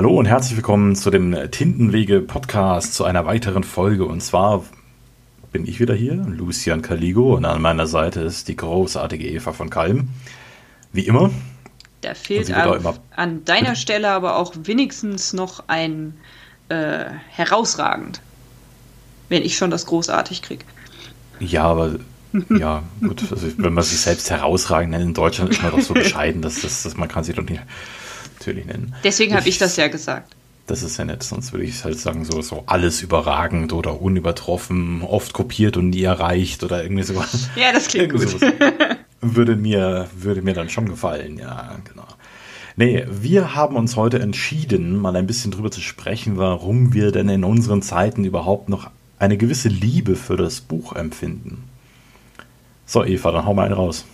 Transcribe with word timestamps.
Hallo 0.00 0.18
und 0.18 0.24
herzlich 0.24 0.56
willkommen 0.56 0.96
zu 0.96 1.10
dem 1.10 1.36
Tintenwege 1.50 2.22
Podcast, 2.22 2.94
zu 2.94 3.04
einer 3.04 3.26
weiteren 3.26 3.64
Folge. 3.64 4.06
Und 4.06 4.22
zwar 4.22 4.64
bin 5.52 5.66
ich 5.66 5.78
wieder 5.78 5.92
hier, 5.92 6.14
Lucian 6.14 6.80
Caligo, 6.80 7.36
und 7.36 7.44
an 7.44 7.60
meiner 7.60 7.86
Seite 7.86 8.20
ist 8.20 8.48
die 8.48 8.56
großartige 8.56 9.28
Eva 9.28 9.52
von 9.52 9.68
Kalm. 9.68 10.08
Wie 10.94 11.06
immer. 11.06 11.28
Da 12.00 12.14
fehlt 12.14 12.50
an, 12.50 12.98
an 13.14 13.44
deiner 13.44 13.74
Stelle 13.74 14.08
aber 14.08 14.36
auch 14.36 14.54
wenigstens 14.62 15.34
noch 15.34 15.64
ein 15.66 16.14
äh, 16.70 17.04
herausragend. 17.28 18.22
Wenn 19.28 19.42
ich 19.42 19.58
schon 19.58 19.70
das 19.70 19.84
großartig 19.84 20.40
kriege. 20.40 20.64
Ja, 21.40 21.64
aber 21.64 21.96
ja, 22.48 22.84
gut, 23.02 23.22
also 23.30 23.48
wenn 23.58 23.74
man 23.74 23.84
sich 23.84 24.00
selbst 24.00 24.30
herausragend 24.30 24.92
nennt, 24.92 25.04
in 25.04 25.12
Deutschland 25.12 25.50
ist 25.50 25.62
man 25.62 25.72
doch 25.72 25.80
so 25.82 25.92
bescheiden, 25.92 26.40
dass, 26.40 26.62
dass, 26.62 26.84
dass 26.84 26.96
man 26.96 27.10
kann 27.10 27.22
sich 27.22 27.36
doch 27.36 27.44
nicht 27.44 27.60
natürlich 28.40 28.66
nennen. 28.66 28.94
Deswegen 29.04 29.34
habe 29.34 29.48
ich 29.48 29.58
das 29.58 29.76
ja 29.76 29.88
gesagt. 29.88 30.34
Das 30.66 30.82
ist 30.82 30.96
ja 30.98 31.04
nett, 31.04 31.22
sonst 31.22 31.52
würde 31.52 31.64
ich 31.64 31.84
halt 31.84 31.98
sagen, 31.98 32.24
so, 32.24 32.40
so 32.42 32.62
alles 32.66 33.02
überragend 33.02 33.72
oder 33.72 34.00
unübertroffen, 34.00 35.02
oft 35.02 35.32
kopiert 35.32 35.76
und 35.76 35.90
nie 35.90 36.02
erreicht 36.02 36.62
oder 36.62 36.82
irgendwie 36.82 37.02
so. 37.02 37.14
Ja, 37.56 37.72
das 37.72 37.88
klingt 37.88 38.12
gut. 38.12 38.40
würde 39.20 39.56
mir, 39.56 40.08
würde 40.14 40.42
mir 40.42 40.54
dann 40.54 40.68
schon 40.68 40.88
gefallen, 40.88 41.38
ja, 41.38 41.76
genau. 41.84 42.06
Nee, 42.76 43.04
wir 43.10 43.54
haben 43.56 43.76
uns 43.76 43.96
heute 43.96 44.20
entschieden, 44.20 44.96
mal 44.96 45.16
ein 45.16 45.26
bisschen 45.26 45.50
drüber 45.50 45.72
zu 45.72 45.80
sprechen, 45.80 46.38
warum 46.38 46.94
wir 46.94 47.10
denn 47.10 47.28
in 47.28 47.44
unseren 47.44 47.82
Zeiten 47.82 48.24
überhaupt 48.24 48.68
noch 48.68 48.90
eine 49.18 49.36
gewisse 49.36 49.68
Liebe 49.68 50.14
für 50.14 50.36
das 50.36 50.60
Buch 50.60 50.94
empfinden. 50.94 51.64
So, 52.86 53.04
Eva, 53.04 53.32
dann 53.32 53.44
hau 53.44 53.54
mal 53.54 53.64
einen 53.66 53.74
raus. 53.74 54.06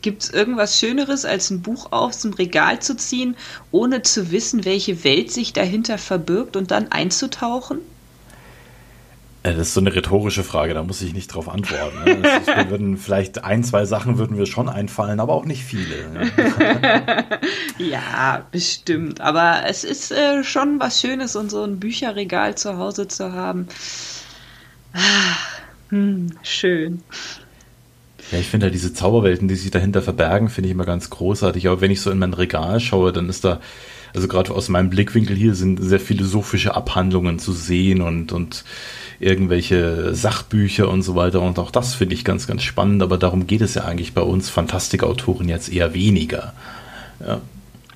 Gibt 0.00 0.22
es 0.22 0.30
irgendwas 0.30 0.78
Schöneres, 0.78 1.24
als 1.24 1.50
ein 1.50 1.62
Buch 1.62 1.92
aus 1.92 2.20
dem 2.20 2.32
Regal 2.32 2.80
zu 2.80 2.96
ziehen, 2.96 3.36
ohne 3.72 4.02
zu 4.02 4.30
wissen, 4.30 4.64
welche 4.64 5.02
Welt 5.04 5.32
sich 5.32 5.52
dahinter 5.52 5.98
verbirgt 5.98 6.56
und 6.56 6.70
dann 6.70 6.92
einzutauchen? 6.92 7.80
Äh, 9.42 9.54
das 9.54 9.68
ist 9.68 9.74
so 9.74 9.80
eine 9.80 9.94
rhetorische 9.94 10.44
Frage, 10.44 10.74
da 10.74 10.82
muss 10.82 11.02
ich 11.02 11.14
nicht 11.14 11.28
drauf 11.28 11.48
antworten. 11.48 12.04
Ne? 12.04 12.22
Wir 12.22 12.70
würden 12.70 12.96
vielleicht 12.96 13.44
ein, 13.44 13.64
zwei 13.64 13.84
Sachen 13.84 14.18
würden 14.18 14.36
wir 14.36 14.46
schon 14.46 14.68
einfallen, 14.68 15.20
aber 15.20 15.34
auch 15.34 15.44
nicht 15.44 15.64
viele. 15.64 16.08
Ne? 16.10 16.30
ja, 17.78 18.46
bestimmt. 18.50 19.20
Aber 19.20 19.62
es 19.66 19.84
ist 19.84 20.12
äh, 20.12 20.44
schon 20.44 20.80
was 20.80 21.00
Schönes, 21.00 21.36
und 21.36 21.50
so 21.50 21.62
ein 21.62 21.78
Bücherregal 21.80 22.56
zu 22.56 22.76
Hause 22.78 23.08
zu 23.08 23.32
haben. 23.32 23.68
Ah, 24.92 25.36
hm, 25.90 26.30
schön. 26.42 27.02
Ja, 28.30 28.38
ich 28.38 28.46
finde 28.46 28.64
halt 28.64 28.74
diese 28.74 28.92
Zauberwelten, 28.92 29.48
die 29.48 29.54
sich 29.54 29.70
dahinter 29.70 30.02
verbergen, 30.02 30.48
finde 30.48 30.68
ich 30.68 30.74
immer 30.74 30.84
ganz 30.84 31.08
großartig. 31.10 31.68
Aber 31.68 31.80
wenn 31.80 31.90
ich 31.90 32.00
so 32.00 32.10
in 32.10 32.18
mein 32.18 32.34
Regal 32.34 32.78
schaue, 32.78 33.12
dann 33.12 33.28
ist 33.28 33.44
da, 33.44 33.60
also 34.14 34.28
gerade 34.28 34.52
aus 34.52 34.68
meinem 34.68 34.90
Blickwinkel 34.90 35.34
hier 35.34 35.54
sind 35.54 35.78
sehr 35.82 36.00
philosophische 36.00 36.74
Abhandlungen 36.74 37.38
zu 37.38 37.52
sehen 37.52 38.02
und, 38.02 38.32
und 38.32 38.64
irgendwelche 39.18 40.14
Sachbücher 40.14 40.88
und 40.88 41.02
so 41.02 41.14
weiter. 41.14 41.40
Und 41.40 41.58
auch 41.58 41.70
das 41.70 41.94
finde 41.94 42.14
ich 42.14 42.24
ganz, 42.24 42.46
ganz 42.46 42.62
spannend. 42.62 43.02
Aber 43.02 43.16
darum 43.16 43.46
geht 43.46 43.62
es 43.62 43.74
ja 43.74 43.84
eigentlich 43.84 44.12
bei 44.12 44.22
uns 44.22 44.50
Fantastikautoren 44.50 45.48
jetzt 45.48 45.72
eher 45.72 45.94
weniger. 45.94 46.52
Ja. 47.20 47.40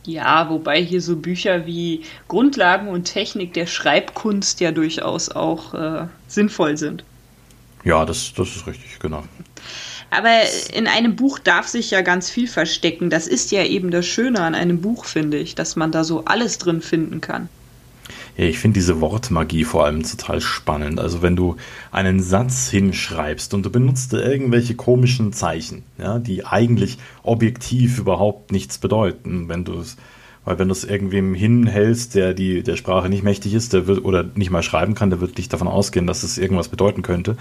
Ja, 0.04 0.50
wobei 0.50 0.82
hier 0.82 1.00
so 1.00 1.14
Bücher 1.14 1.64
wie 1.64 2.02
Grundlagen 2.26 2.88
und 2.88 3.04
Technik 3.04 3.54
der 3.54 3.66
Schreibkunst 3.66 4.60
ja 4.60 4.72
durchaus 4.72 5.28
auch 5.28 5.74
äh, 5.74 6.06
sinnvoll 6.26 6.76
sind. 6.76 7.04
Ja, 7.84 8.04
das, 8.04 8.32
das 8.34 8.56
ist 8.56 8.66
richtig, 8.66 8.98
genau. 8.98 9.22
Aber 10.12 10.42
in 10.74 10.86
einem 10.86 11.16
Buch 11.16 11.38
darf 11.38 11.68
sich 11.68 11.90
ja 11.90 12.02
ganz 12.02 12.28
viel 12.28 12.46
verstecken. 12.46 13.08
Das 13.08 13.26
ist 13.26 13.50
ja 13.50 13.64
eben 13.64 13.90
das 13.90 14.04
Schöne 14.04 14.42
an 14.42 14.54
einem 14.54 14.82
Buch, 14.82 15.06
finde 15.06 15.38
ich, 15.38 15.54
dass 15.54 15.74
man 15.74 15.90
da 15.90 16.04
so 16.04 16.26
alles 16.26 16.58
drin 16.58 16.82
finden 16.82 17.22
kann. 17.22 17.48
Ja, 18.36 18.44
ich 18.44 18.58
finde 18.58 18.74
diese 18.74 19.00
Wortmagie 19.00 19.64
vor 19.64 19.86
allem 19.86 20.02
total 20.02 20.42
spannend. 20.42 21.00
Also 21.00 21.22
wenn 21.22 21.34
du 21.34 21.56
einen 21.92 22.22
Satz 22.22 22.68
hinschreibst 22.68 23.54
und 23.54 23.64
du 23.64 23.70
benutzt 23.70 24.12
irgendwelche 24.12 24.74
komischen 24.74 25.32
Zeichen, 25.32 25.82
ja, 25.96 26.18
die 26.18 26.44
eigentlich 26.44 26.98
objektiv 27.22 27.98
überhaupt 27.98 28.52
nichts 28.52 28.76
bedeuten, 28.76 29.48
wenn 29.48 29.64
du 29.64 29.78
es 29.78 29.96
weil 30.44 30.58
wenn 30.58 30.68
du 30.68 30.72
es 30.72 30.82
irgendwem 30.82 31.34
hinhältst, 31.34 32.16
der 32.16 32.34
die 32.34 32.62
der 32.62 32.76
Sprache 32.76 33.08
nicht 33.08 33.22
mächtig 33.22 33.54
ist, 33.54 33.72
der 33.72 33.86
wird 33.86 34.04
oder 34.04 34.24
nicht 34.34 34.50
mal 34.50 34.62
schreiben 34.62 34.94
kann, 34.94 35.08
der 35.08 35.20
wird 35.20 35.38
nicht 35.38 35.52
davon 35.52 35.68
ausgehen, 35.68 36.06
dass 36.06 36.22
es 36.22 36.36
irgendwas 36.36 36.68
bedeuten 36.68 37.02
könnte. 37.02 37.36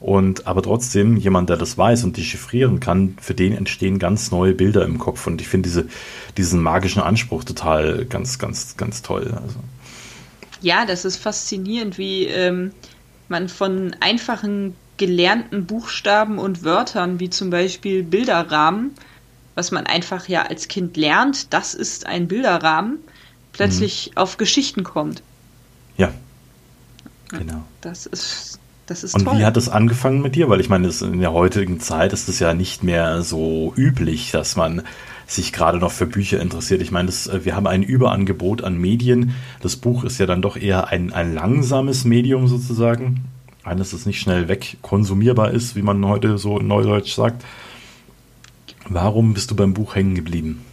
Und 0.00 0.46
aber 0.46 0.62
trotzdem, 0.62 1.16
jemand, 1.16 1.50
der 1.50 1.56
das 1.56 1.76
weiß 1.76 2.04
und 2.04 2.16
dechiffrieren 2.16 2.78
kann, 2.78 3.16
für 3.20 3.34
den 3.34 3.52
entstehen 3.52 3.98
ganz 3.98 4.30
neue 4.30 4.54
Bilder 4.54 4.84
im 4.84 4.98
Kopf. 4.98 5.26
Und 5.26 5.40
ich 5.40 5.48
finde 5.48 5.68
diese, 5.68 5.88
diesen 6.36 6.62
magischen 6.62 7.02
Anspruch 7.02 7.42
total 7.42 8.04
ganz, 8.04 8.38
ganz, 8.38 8.76
ganz 8.76 9.02
toll. 9.02 9.32
Also. 9.34 9.58
Ja, 10.60 10.86
das 10.86 11.04
ist 11.04 11.16
faszinierend, 11.16 11.98
wie 11.98 12.26
ähm, 12.26 12.72
man 13.28 13.48
von 13.48 13.96
einfachen 14.00 14.76
gelernten 14.98 15.66
Buchstaben 15.66 16.38
und 16.38 16.64
Wörtern, 16.64 17.18
wie 17.20 17.30
zum 17.30 17.50
Beispiel 17.50 18.02
Bilderrahmen, 18.02 18.92
was 19.54 19.70
man 19.70 19.86
einfach 19.86 20.28
ja 20.28 20.42
als 20.42 20.68
Kind 20.68 20.96
lernt, 20.96 21.52
das 21.52 21.74
ist 21.74 22.06
ein 22.06 22.28
Bilderrahmen, 22.28 22.98
plötzlich 23.52 24.10
mhm. 24.10 24.18
auf 24.18 24.36
Geschichten 24.36 24.84
kommt. 24.84 25.22
Ja, 25.96 26.12
genau. 27.28 27.64
Das 27.80 28.06
ist 28.06 28.58
das 28.88 29.04
ist 29.04 29.14
Und 29.14 29.24
toll. 29.24 29.38
wie 29.38 29.44
hat 29.44 29.56
es 29.56 29.68
angefangen 29.68 30.22
mit 30.22 30.34
dir? 30.34 30.48
Weil 30.48 30.60
ich 30.60 30.68
meine, 30.68 30.88
in 30.88 31.20
der 31.20 31.32
heutigen 31.32 31.78
Zeit 31.78 32.12
ist 32.12 32.28
es 32.28 32.38
ja 32.38 32.54
nicht 32.54 32.82
mehr 32.82 33.22
so 33.22 33.72
üblich, 33.76 34.30
dass 34.30 34.56
man 34.56 34.82
sich 35.26 35.52
gerade 35.52 35.78
noch 35.78 35.92
für 35.92 36.06
Bücher 36.06 36.40
interessiert. 36.40 36.80
Ich 36.80 36.90
meine, 36.90 37.06
das, 37.06 37.26
äh, 37.26 37.44
wir 37.44 37.54
haben 37.54 37.66
ein 37.66 37.82
Überangebot 37.82 38.64
an 38.64 38.78
Medien. 38.78 39.34
Das 39.60 39.76
Buch 39.76 40.04
ist 40.04 40.18
ja 40.18 40.26
dann 40.26 40.40
doch 40.40 40.56
eher 40.56 40.88
ein, 40.88 41.12
ein 41.12 41.34
langsames 41.34 42.04
Medium 42.04 42.48
sozusagen. 42.48 43.24
Eines, 43.62 43.90
das 43.90 44.06
nicht 44.06 44.20
schnell 44.20 44.48
weg 44.48 44.78
konsumierbar 44.80 45.50
ist, 45.50 45.76
wie 45.76 45.82
man 45.82 46.04
heute 46.06 46.38
so 46.38 46.58
in 46.58 46.66
Neudeutsch 46.66 47.14
sagt. 47.14 47.44
Warum 48.88 49.34
bist 49.34 49.50
du 49.50 49.54
beim 49.56 49.74
Buch 49.74 49.94
hängen 49.94 50.14
geblieben? 50.14 50.64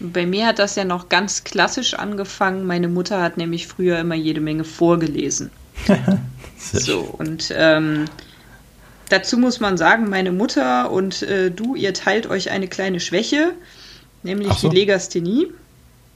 Bei 0.00 0.26
mir 0.26 0.48
hat 0.48 0.58
das 0.58 0.76
ja 0.76 0.84
noch 0.84 1.08
ganz 1.08 1.44
klassisch 1.44 1.94
angefangen. 1.94 2.66
Meine 2.66 2.88
Mutter 2.88 3.22
hat 3.22 3.38
nämlich 3.38 3.66
früher 3.66 3.98
immer 3.98 4.16
jede 4.16 4.42
Menge 4.42 4.64
vorgelesen. 4.64 5.50
So, 6.56 7.00
und 7.00 7.52
ähm, 7.56 8.06
dazu 9.08 9.38
muss 9.38 9.60
man 9.60 9.76
sagen, 9.76 10.08
meine 10.08 10.32
Mutter 10.32 10.90
und 10.90 11.22
äh, 11.22 11.50
du, 11.50 11.74
ihr 11.74 11.94
teilt 11.94 12.26
euch 12.28 12.50
eine 12.50 12.68
kleine 12.68 13.00
Schwäche, 13.00 13.52
nämlich 14.22 14.52
so. 14.54 14.68
die 14.68 14.76
Legasthenie. 14.76 15.48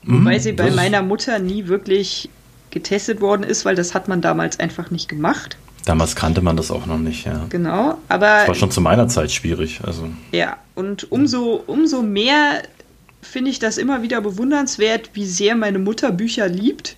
Mhm, 0.02 0.20
wobei 0.20 0.38
sie 0.38 0.52
bei 0.52 0.70
meiner 0.70 1.02
Mutter 1.02 1.38
nie 1.38 1.68
wirklich 1.68 2.28
getestet 2.70 3.20
worden 3.20 3.42
ist, 3.42 3.64
weil 3.64 3.74
das 3.74 3.94
hat 3.94 4.08
man 4.08 4.20
damals 4.20 4.60
einfach 4.60 4.90
nicht 4.90 5.08
gemacht. 5.08 5.56
Damals 5.84 6.16
kannte 6.16 6.42
man 6.42 6.56
das 6.56 6.70
auch 6.70 6.86
noch 6.86 6.98
nicht, 6.98 7.24
ja. 7.24 7.46
Genau, 7.48 7.96
aber. 8.08 8.40
Das 8.40 8.48
war 8.48 8.54
schon 8.54 8.70
zu 8.70 8.80
meiner 8.80 9.08
Zeit 9.08 9.32
schwierig, 9.32 9.80
also. 9.84 10.08
Ja, 10.32 10.58
und 10.74 11.10
umso, 11.10 11.62
umso 11.66 12.02
mehr 12.02 12.62
finde 13.22 13.50
ich 13.50 13.58
das 13.58 13.78
immer 13.78 14.02
wieder 14.02 14.20
bewundernswert, 14.20 15.10
wie 15.14 15.26
sehr 15.26 15.56
meine 15.56 15.78
Mutter 15.78 16.12
Bücher 16.12 16.48
liebt 16.48 16.96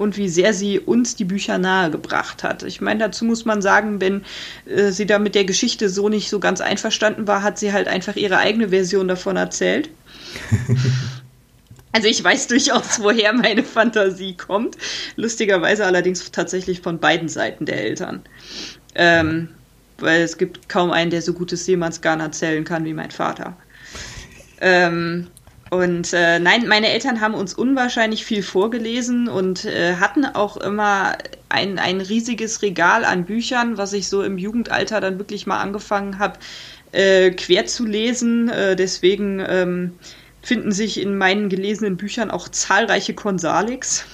und 0.00 0.16
wie 0.16 0.30
sehr 0.30 0.54
sie 0.54 0.80
uns 0.80 1.14
die 1.14 1.26
Bücher 1.26 1.58
nahegebracht 1.58 2.42
hat. 2.42 2.62
Ich 2.62 2.80
meine, 2.80 3.00
dazu 3.00 3.26
muss 3.26 3.44
man 3.44 3.60
sagen, 3.60 4.00
wenn 4.00 4.24
äh, 4.64 4.92
sie 4.92 5.04
da 5.04 5.18
mit 5.18 5.34
der 5.34 5.44
Geschichte 5.44 5.90
so 5.90 6.08
nicht 6.08 6.30
so 6.30 6.40
ganz 6.40 6.62
einverstanden 6.62 7.26
war, 7.28 7.42
hat 7.42 7.58
sie 7.58 7.74
halt 7.74 7.86
einfach 7.86 8.16
ihre 8.16 8.38
eigene 8.38 8.70
Version 8.70 9.08
davon 9.08 9.36
erzählt. 9.36 9.90
Also 11.92 12.06
ich 12.06 12.22
weiß 12.22 12.46
durchaus, 12.46 13.02
woher 13.02 13.32
meine 13.32 13.64
Fantasie 13.64 14.36
kommt. 14.36 14.76
Lustigerweise 15.16 15.84
allerdings 15.84 16.30
tatsächlich 16.30 16.82
von 16.82 17.00
beiden 17.00 17.28
Seiten 17.28 17.66
der 17.66 17.82
Eltern. 17.82 18.22
Ähm, 18.94 19.48
weil 19.98 20.22
es 20.22 20.38
gibt 20.38 20.68
kaum 20.68 20.92
einen, 20.92 21.10
der 21.10 21.20
so 21.20 21.32
gutes 21.32 21.64
Seemannsgarn 21.64 22.20
erzählen 22.20 22.62
kann 22.62 22.84
wie 22.84 22.94
mein 22.94 23.10
Vater. 23.10 23.56
Ähm, 24.60 25.26
und 25.70 26.12
äh, 26.12 26.40
nein, 26.40 26.66
meine 26.66 26.88
Eltern 26.88 27.20
haben 27.20 27.34
uns 27.34 27.54
unwahrscheinlich 27.54 28.24
viel 28.24 28.42
vorgelesen 28.42 29.28
und 29.28 29.64
äh, 29.64 29.94
hatten 29.96 30.26
auch 30.26 30.56
immer 30.56 31.16
ein, 31.48 31.78
ein 31.78 32.00
riesiges 32.00 32.62
Regal 32.62 33.04
an 33.04 33.24
Büchern, 33.24 33.78
was 33.78 33.92
ich 33.92 34.08
so 34.08 34.24
im 34.24 34.36
Jugendalter 34.36 35.00
dann 35.00 35.18
wirklich 35.18 35.46
mal 35.46 35.60
angefangen 35.60 36.18
habe, 36.18 36.40
äh, 36.90 37.30
quer 37.30 37.66
zu 37.66 37.86
lesen. 37.86 38.48
Äh, 38.48 38.74
deswegen 38.74 39.44
ähm, 39.46 39.92
finden 40.42 40.72
sich 40.72 41.00
in 41.00 41.16
meinen 41.16 41.48
gelesenen 41.48 41.96
Büchern 41.96 42.32
auch 42.32 42.48
zahlreiche 42.48 43.14
Konsalix. 43.14 44.06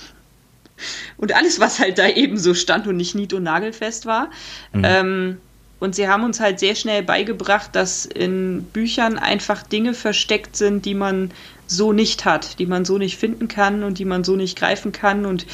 Und 1.16 1.34
alles, 1.34 1.58
was 1.58 1.78
halt 1.78 1.96
da 1.96 2.06
eben 2.06 2.36
so 2.36 2.52
stand 2.52 2.86
und 2.86 2.98
nicht 2.98 3.14
nied- 3.14 3.32
und 3.32 3.44
nagelfest 3.44 4.04
war. 4.04 4.28
Mhm. 4.74 4.82
Ähm, 4.84 5.36
und 5.78 5.94
sie 5.94 6.08
haben 6.08 6.24
uns 6.24 6.40
halt 6.40 6.58
sehr 6.58 6.74
schnell 6.74 7.02
beigebracht, 7.02 7.74
dass 7.74 8.06
in 8.06 8.62
Büchern 8.64 9.18
einfach 9.18 9.62
Dinge 9.62 9.92
versteckt 9.92 10.56
sind, 10.56 10.86
die 10.86 10.94
man 10.94 11.30
so 11.66 11.92
nicht 11.92 12.24
hat, 12.24 12.58
die 12.58 12.66
man 12.66 12.84
so 12.84 12.98
nicht 12.98 13.16
finden 13.16 13.48
kann 13.48 13.82
und 13.82 13.98
die 13.98 14.04
man 14.04 14.24
so 14.24 14.36
nicht 14.36 14.58
greifen 14.58 14.92
kann 14.92 15.26
und 15.26 15.46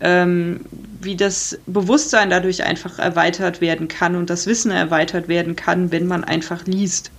ähm, 0.00 0.60
wie 1.00 1.16
das 1.16 1.58
Bewusstsein 1.66 2.30
dadurch 2.30 2.62
einfach 2.62 2.98
erweitert 2.98 3.60
werden 3.60 3.88
kann 3.88 4.14
und 4.14 4.30
das 4.30 4.46
Wissen 4.46 4.70
erweitert 4.70 5.28
werden 5.28 5.56
kann, 5.56 5.90
wenn 5.90 6.06
man 6.06 6.24
einfach 6.24 6.66
liest. 6.66 7.10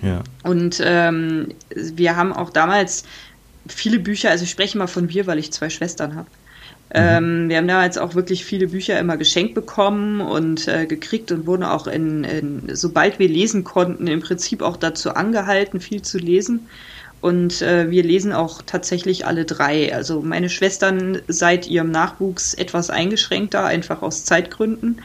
Ja. 0.00 0.22
Und 0.42 0.80
ähm, 0.84 1.48
wir 1.70 2.16
haben 2.16 2.32
auch 2.32 2.50
damals 2.50 3.04
viele 3.68 3.98
Bücher, 3.98 4.30
also 4.30 4.44
ich 4.44 4.50
spreche 4.50 4.78
mal 4.78 4.86
von 4.86 5.08
wir, 5.08 5.26
weil 5.26 5.38
ich 5.38 5.52
zwei 5.52 5.70
Schwestern 5.70 6.16
habe. 6.16 6.28
Ähm, 6.94 7.48
wir 7.48 7.56
haben 7.56 7.68
damals 7.68 7.96
auch 7.96 8.14
wirklich 8.14 8.44
viele 8.44 8.68
Bücher 8.68 8.98
immer 8.98 9.16
geschenkt 9.16 9.54
bekommen 9.54 10.20
und 10.20 10.68
äh, 10.68 10.84
gekriegt 10.84 11.32
und 11.32 11.46
wurden 11.46 11.62
auch 11.62 11.86
in, 11.86 12.24
in, 12.24 12.76
sobald 12.76 13.18
wir 13.18 13.28
lesen 13.28 13.64
konnten, 13.64 14.06
im 14.06 14.20
Prinzip 14.20 14.60
auch 14.60 14.76
dazu 14.76 15.14
angehalten, 15.14 15.80
viel 15.80 16.02
zu 16.02 16.18
lesen. 16.18 16.68
Und 17.22 17.62
äh, 17.62 17.88
wir 17.88 18.02
lesen 18.02 18.32
auch 18.32 18.62
tatsächlich 18.66 19.26
alle 19.26 19.44
drei. 19.44 19.94
Also 19.94 20.20
meine 20.22 20.50
Schwestern 20.50 21.22
seit 21.28 21.68
ihrem 21.68 21.92
Nachwuchs 21.92 22.52
etwas 22.52 22.90
eingeschränkter, 22.90 23.64
einfach 23.64 24.02
aus 24.02 24.24
Zeitgründen. 24.24 25.00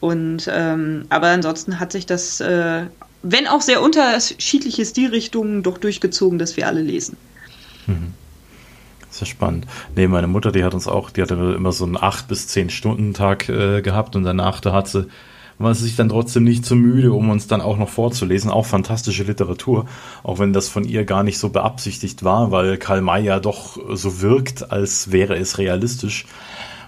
Und 0.00 0.50
ähm, 0.52 1.06
aber 1.08 1.28
ansonsten 1.28 1.78
hat 1.78 1.92
sich 1.92 2.06
das, 2.06 2.40
äh, 2.40 2.86
wenn 3.22 3.46
auch 3.46 3.62
sehr 3.62 3.82
unterschiedliche 3.82 4.84
Stilrichtungen, 4.84 5.62
doch 5.62 5.78
durchgezogen, 5.78 6.40
dass 6.40 6.56
wir 6.56 6.66
alle 6.66 6.82
lesen. 6.82 7.16
Mhm. 7.86 8.14
Sehr 9.10 9.26
spannend. 9.26 9.66
Nee, 9.94 10.08
meine 10.08 10.26
Mutter, 10.26 10.50
die 10.50 10.64
hat 10.64 10.74
uns 10.74 10.88
auch, 10.88 11.10
die 11.10 11.22
hatte 11.22 11.34
immer 11.34 11.72
so 11.72 11.84
einen 11.84 11.96
8 11.96 12.26
bis 12.26 12.48
10 12.48 12.68
Stunden 12.70 13.14
Tag 13.14 13.48
äh, 13.48 13.80
gehabt 13.80 14.16
und 14.16 14.24
danach, 14.24 14.60
da 14.60 14.72
hat 14.72 14.88
sie, 14.88 15.06
war 15.58 15.74
sie 15.74 15.84
sich 15.84 15.96
dann 15.96 16.08
trotzdem 16.08 16.44
nicht 16.44 16.64
zu 16.64 16.76
müde, 16.76 17.12
um 17.12 17.30
uns 17.30 17.46
dann 17.48 17.60
auch 17.60 17.76
noch 17.78 17.88
vorzulesen. 17.88 18.50
Auch 18.50 18.66
fantastische 18.66 19.24
Literatur, 19.24 19.86
auch 20.22 20.38
wenn 20.38 20.52
das 20.52 20.68
von 20.68 20.84
ihr 20.84 21.04
gar 21.04 21.24
nicht 21.24 21.38
so 21.38 21.48
beabsichtigt 21.48 22.22
war, 22.24 22.50
weil 22.52 22.76
Karl 22.78 23.00
May 23.00 23.24
ja 23.24 23.40
doch 23.40 23.78
so 23.94 24.20
wirkt, 24.20 24.70
als 24.70 25.10
wäre 25.10 25.36
es 25.36 25.58
realistisch. 25.58 26.26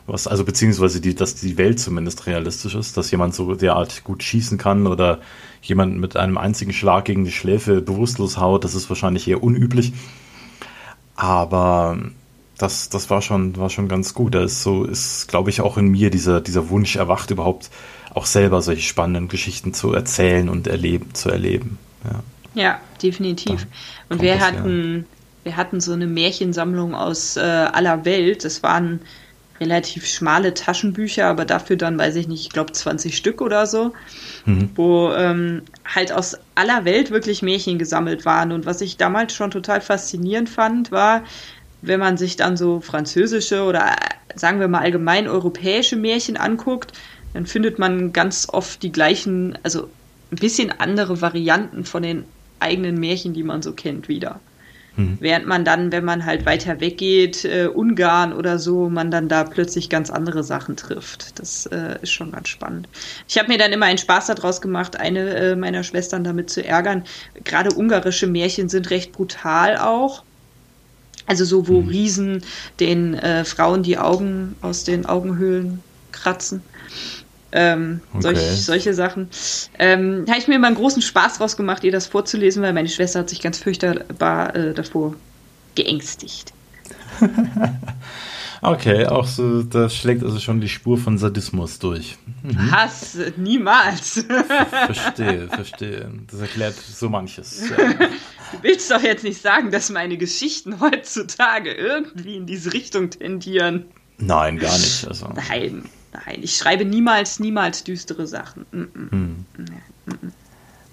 Was, 0.07 0.27
also 0.27 0.45
beziehungsweise 0.45 1.01
die, 1.01 1.15
dass 1.15 1.35
die 1.35 1.59
Welt 1.59 1.79
zumindest 1.79 2.27
realistisch 2.27 2.75
ist, 2.75 2.97
dass 2.97 3.11
jemand 3.11 3.35
so 3.35 3.55
derart 3.55 4.03
gut 4.03 4.23
schießen 4.23 4.59
kann 4.59 4.87
oder 4.87 5.21
jemand 5.63 5.99
mit 5.99 6.17
einem 6.17 6.39
einzigen 6.39 6.73
Schlag 6.73 7.05
gegen 7.05 7.25
die 7.25 7.33
Schläfe 7.33 7.81
bewusstlos 7.81 8.39
haut, 8.39 8.65
das 8.65 8.75
ist 8.75 8.89
wahrscheinlich 8.89 9.29
eher 9.29 9.43
unüblich. 9.43 9.93
Aber 11.17 11.99
das, 12.57 12.89
das 12.89 13.11
war 13.11 13.23
schon, 13.23 13.57
war 13.57 13.71
schon 13.71 13.89
ganz 13.89 14.15
gut. 14.15 14.35
Da 14.35 14.43
ist 14.43 14.63
so, 14.63 14.85
ist, 14.85 15.29
glaube 15.29 15.51
ich, 15.51 15.61
auch 15.61 15.77
in 15.77 15.89
mir 15.89 16.11
dieser, 16.11 16.41
dieser 16.41 16.71
Wunsch 16.71 16.97
erwacht, 16.97 17.31
überhaupt 17.31 17.71
auch 18.15 18.27
selber 18.27 18.63
solche 18.63 18.83
spannenden 18.83 19.29
Geschichten 19.29 19.75
zu 19.75 19.93
erzählen 19.93 20.49
und 20.49 20.67
erleben, 20.67 21.15
zu 21.15 21.31
erleben. 21.31 21.79
Ja, 22.05 22.23
ja 22.63 22.81
definitiv. 23.03 23.67
Da 24.09 24.15
und 24.15 24.23
wir 24.23 24.41
hatten, 24.41 25.07
wir 25.45 25.57
hatten 25.57 25.81
so 25.81 25.93
eine 25.93 26.07
Märchensammlung 26.07 26.95
aus 26.95 27.37
äh, 27.37 27.41
aller 27.41 28.05
Welt. 28.05 28.45
Das 28.45 28.63
waren 28.63 29.01
relativ 29.61 30.07
schmale 30.07 30.55
Taschenbücher, 30.55 31.27
aber 31.27 31.45
dafür 31.45 31.77
dann, 31.77 31.99
weiß 31.99 32.17
ich 32.17 32.27
nicht, 32.27 32.41
ich 32.41 32.51
glaube 32.51 32.73
20 32.73 33.15
Stück 33.15 33.43
oder 33.43 33.67
so, 33.67 33.93
mhm. 34.47 34.71
wo 34.75 35.13
ähm, 35.13 35.63
halt 35.85 36.13
aus 36.13 36.39
aller 36.55 36.87
Welt 36.87 37.11
wirklich 37.11 37.43
Märchen 37.43 37.79
gesammelt 37.79 38.25
waren. 38.25 38.53
Und 38.53 38.65
was 38.65 38.81
ich 38.81 38.97
damals 38.97 39.35
schon 39.35 39.51
total 39.51 39.83
faszinierend 39.83 40.49
fand, 40.49 40.91
war, 40.91 41.25
wenn 41.83 42.01
man 42.01 42.17
sich 42.17 42.37
dann 42.37 42.57
so 42.57 42.81
französische 42.81 43.63
oder 43.65 43.97
sagen 44.35 44.61
wir 44.61 44.69
mal 44.69 44.81
allgemein 44.81 45.29
europäische 45.29 45.97
Märchen 45.97 46.37
anguckt, 46.37 46.93
dann 47.33 47.47
findet 47.47 47.79
man 47.79 48.13
ganz 48.13 48.49
oft 48.51 48.83
die 48.83 48.93
gleichen, 48.93 49.59
also 49.63 49.89
ein 50.33 50.37
bisschen 50.37 50.73
andere 50.73 51.21
Varianten 51.21 51.85
von 51.85 52.03
den 52.03 52.25
eigenen 52.59 52.99
Märchen, 52.99 53.35
die 53.35 53.43
man 53.43 53.63
so 53.63 53.73
kennt, 53.73 54.09
wieder. 54.09 54.41
Mhm. 54.97 55.19
Während 55.21 55.47
man 55.47 55.65
dann, 55.65 55.93
wenn 55.93 56.05
man 56.05 56.25
halt 56.25 56.47
weiter 56.47 56.81
weggeht, 56.81 57.45
äh, 57.45 57.67
Ungarn 57.67 58.33
oder 58.33 58.59
so, 58.59 58.89
man 58.89 59.11
dann 59.11 59.29
da 59.29 59.45
plötzlich 59.45 59.89
ganz 59.89 60.11
andere 60.11 60.43
Sachen 60.43 60.77
trifft. 60.77 61.39
Das 61.39 61.67
äh, 61.67 61.99
ist 62.03 62.11
schon 62.11 62.33
ganz 62.33 62.49
spannend. 62.49 62.89
Ich 63.29 63.39
habe 63.39 63.49
mir 63.49 63.59
dann 63.59 63.73
immer 63.73 63.87
einen 63.87 63.99
Spaß 63.99 64.27
daraus 64.27 64.61
gemacht, 64.61 64.99
eine 64.99 65.35
äh, 65.35 65.57
meiner 65.57 65.85
Schwestern 65.85 66.25
damit 66.25 66.51
zu 66.51 66.65
ärgern. 66.65 67.05
Gerade 67.45 67.75
ungarische 67.75 68.27
Märchen 68.27 68.69
sind 68.69 68.91
recht 68.91 69.13
brutal 69.13 69.77
auch. 69.77 70.25
Also 71.27 71.45
so, 71.45 71.69
wo 71.69 71.83
mhm. 71.83 71.89
Riesen 71.89 72.43
den 72.81 73.15
äh, 73.15 73.45
Frauen 73.45 73.83
die 73.85 73.99
Augen 73.99 74.57
aus 74.63 74.85
den 74.85 75.07
Augenhöhlen 75.07 75.81
kratzen. 76.11 76.63
Ähm, 77.53 78.01
okay. 78.13 78.23
solch, 78.23 78.39
solche 78.39 78.95
Sachen. 78.95 79.29
Ähm, 79.79 80.25
habe 80.29 80.39
ich 80.39 80.49
mir 80.49 80.57
immer 80.57 80.69
einen 80.69 80.77
großen 80.77 81.03
Spaß 81.03 81.39
draus 81.39 81.57
gemacht, 81.57 81.85
ihr 81.85 81.93
das 81.93 82.07
vorzulesen, 82.07 82.63
weil 82.63 82.73
meine 82.73 82.89
Schwester 82.89 83.21
hat 83.21 83.29
sich 83.29 83.41
ganz 83.41 83.59
fürchterbar 83.59 84.55
äh, 84.55 84.75
davor 84.75 85.15
geängstigt. 85.75 86.53
okay, 88.63 89.07
auch 89.07 89.27
so, 89.27 89.63
das 89.63 89.97
schlägt 89.97 90.23
also 90.23 90.39
schon 90.39 90.61
die 90.61 90.69
Spur 90.69 90.97
von 90.97 91.19
Sadismus 91.19 91.79
durch. 91.79 92.19
Mhm. 92.43 92.71
Hass, 92.71 93.19
niemals. 93.37 94.25
verstehe, 94.87 95.49
verstehe. 95.53 96.11
Das 96.31 96.41
erklärt 96.41 96.75
so 96.75 97.09
manches. 97.09 97.69
Ja. 97.69 97.77
Du 97.77 98.63
willst 98.63 98.91
doch 98.91 99.03
jetzt 99.03 99.25
nicht 99.25 99.41
sagen, 99.41 99.71
dass 99.71 99.91
meine 99.91 100.17
Geschichten 100.17 100.81
heutzutage 100.81 101.73
irgendwie 101.73 102.37
in 102.37 102.47
diese 102.47 102.73
Richtung 102.73 103.11
tendieren. 103.11 103.85
Nein, 104.19 104.59
gar 104.59 104.77
nicht. 104.77 105.07
Also. 105.07 105.29
Nein. 105.49 105.85
Nein, 106.13 106.41
ich 106.43 106.57
schreibe 106.57 106.85
niemals, 106.85 107.41
niemals 107.41 107.85
düstere 107.85 108.27
Sachen. 108.27 108.67
Mm 108.73 108.81
-mm. 108.81 109.09
Hm. 109.57 110.33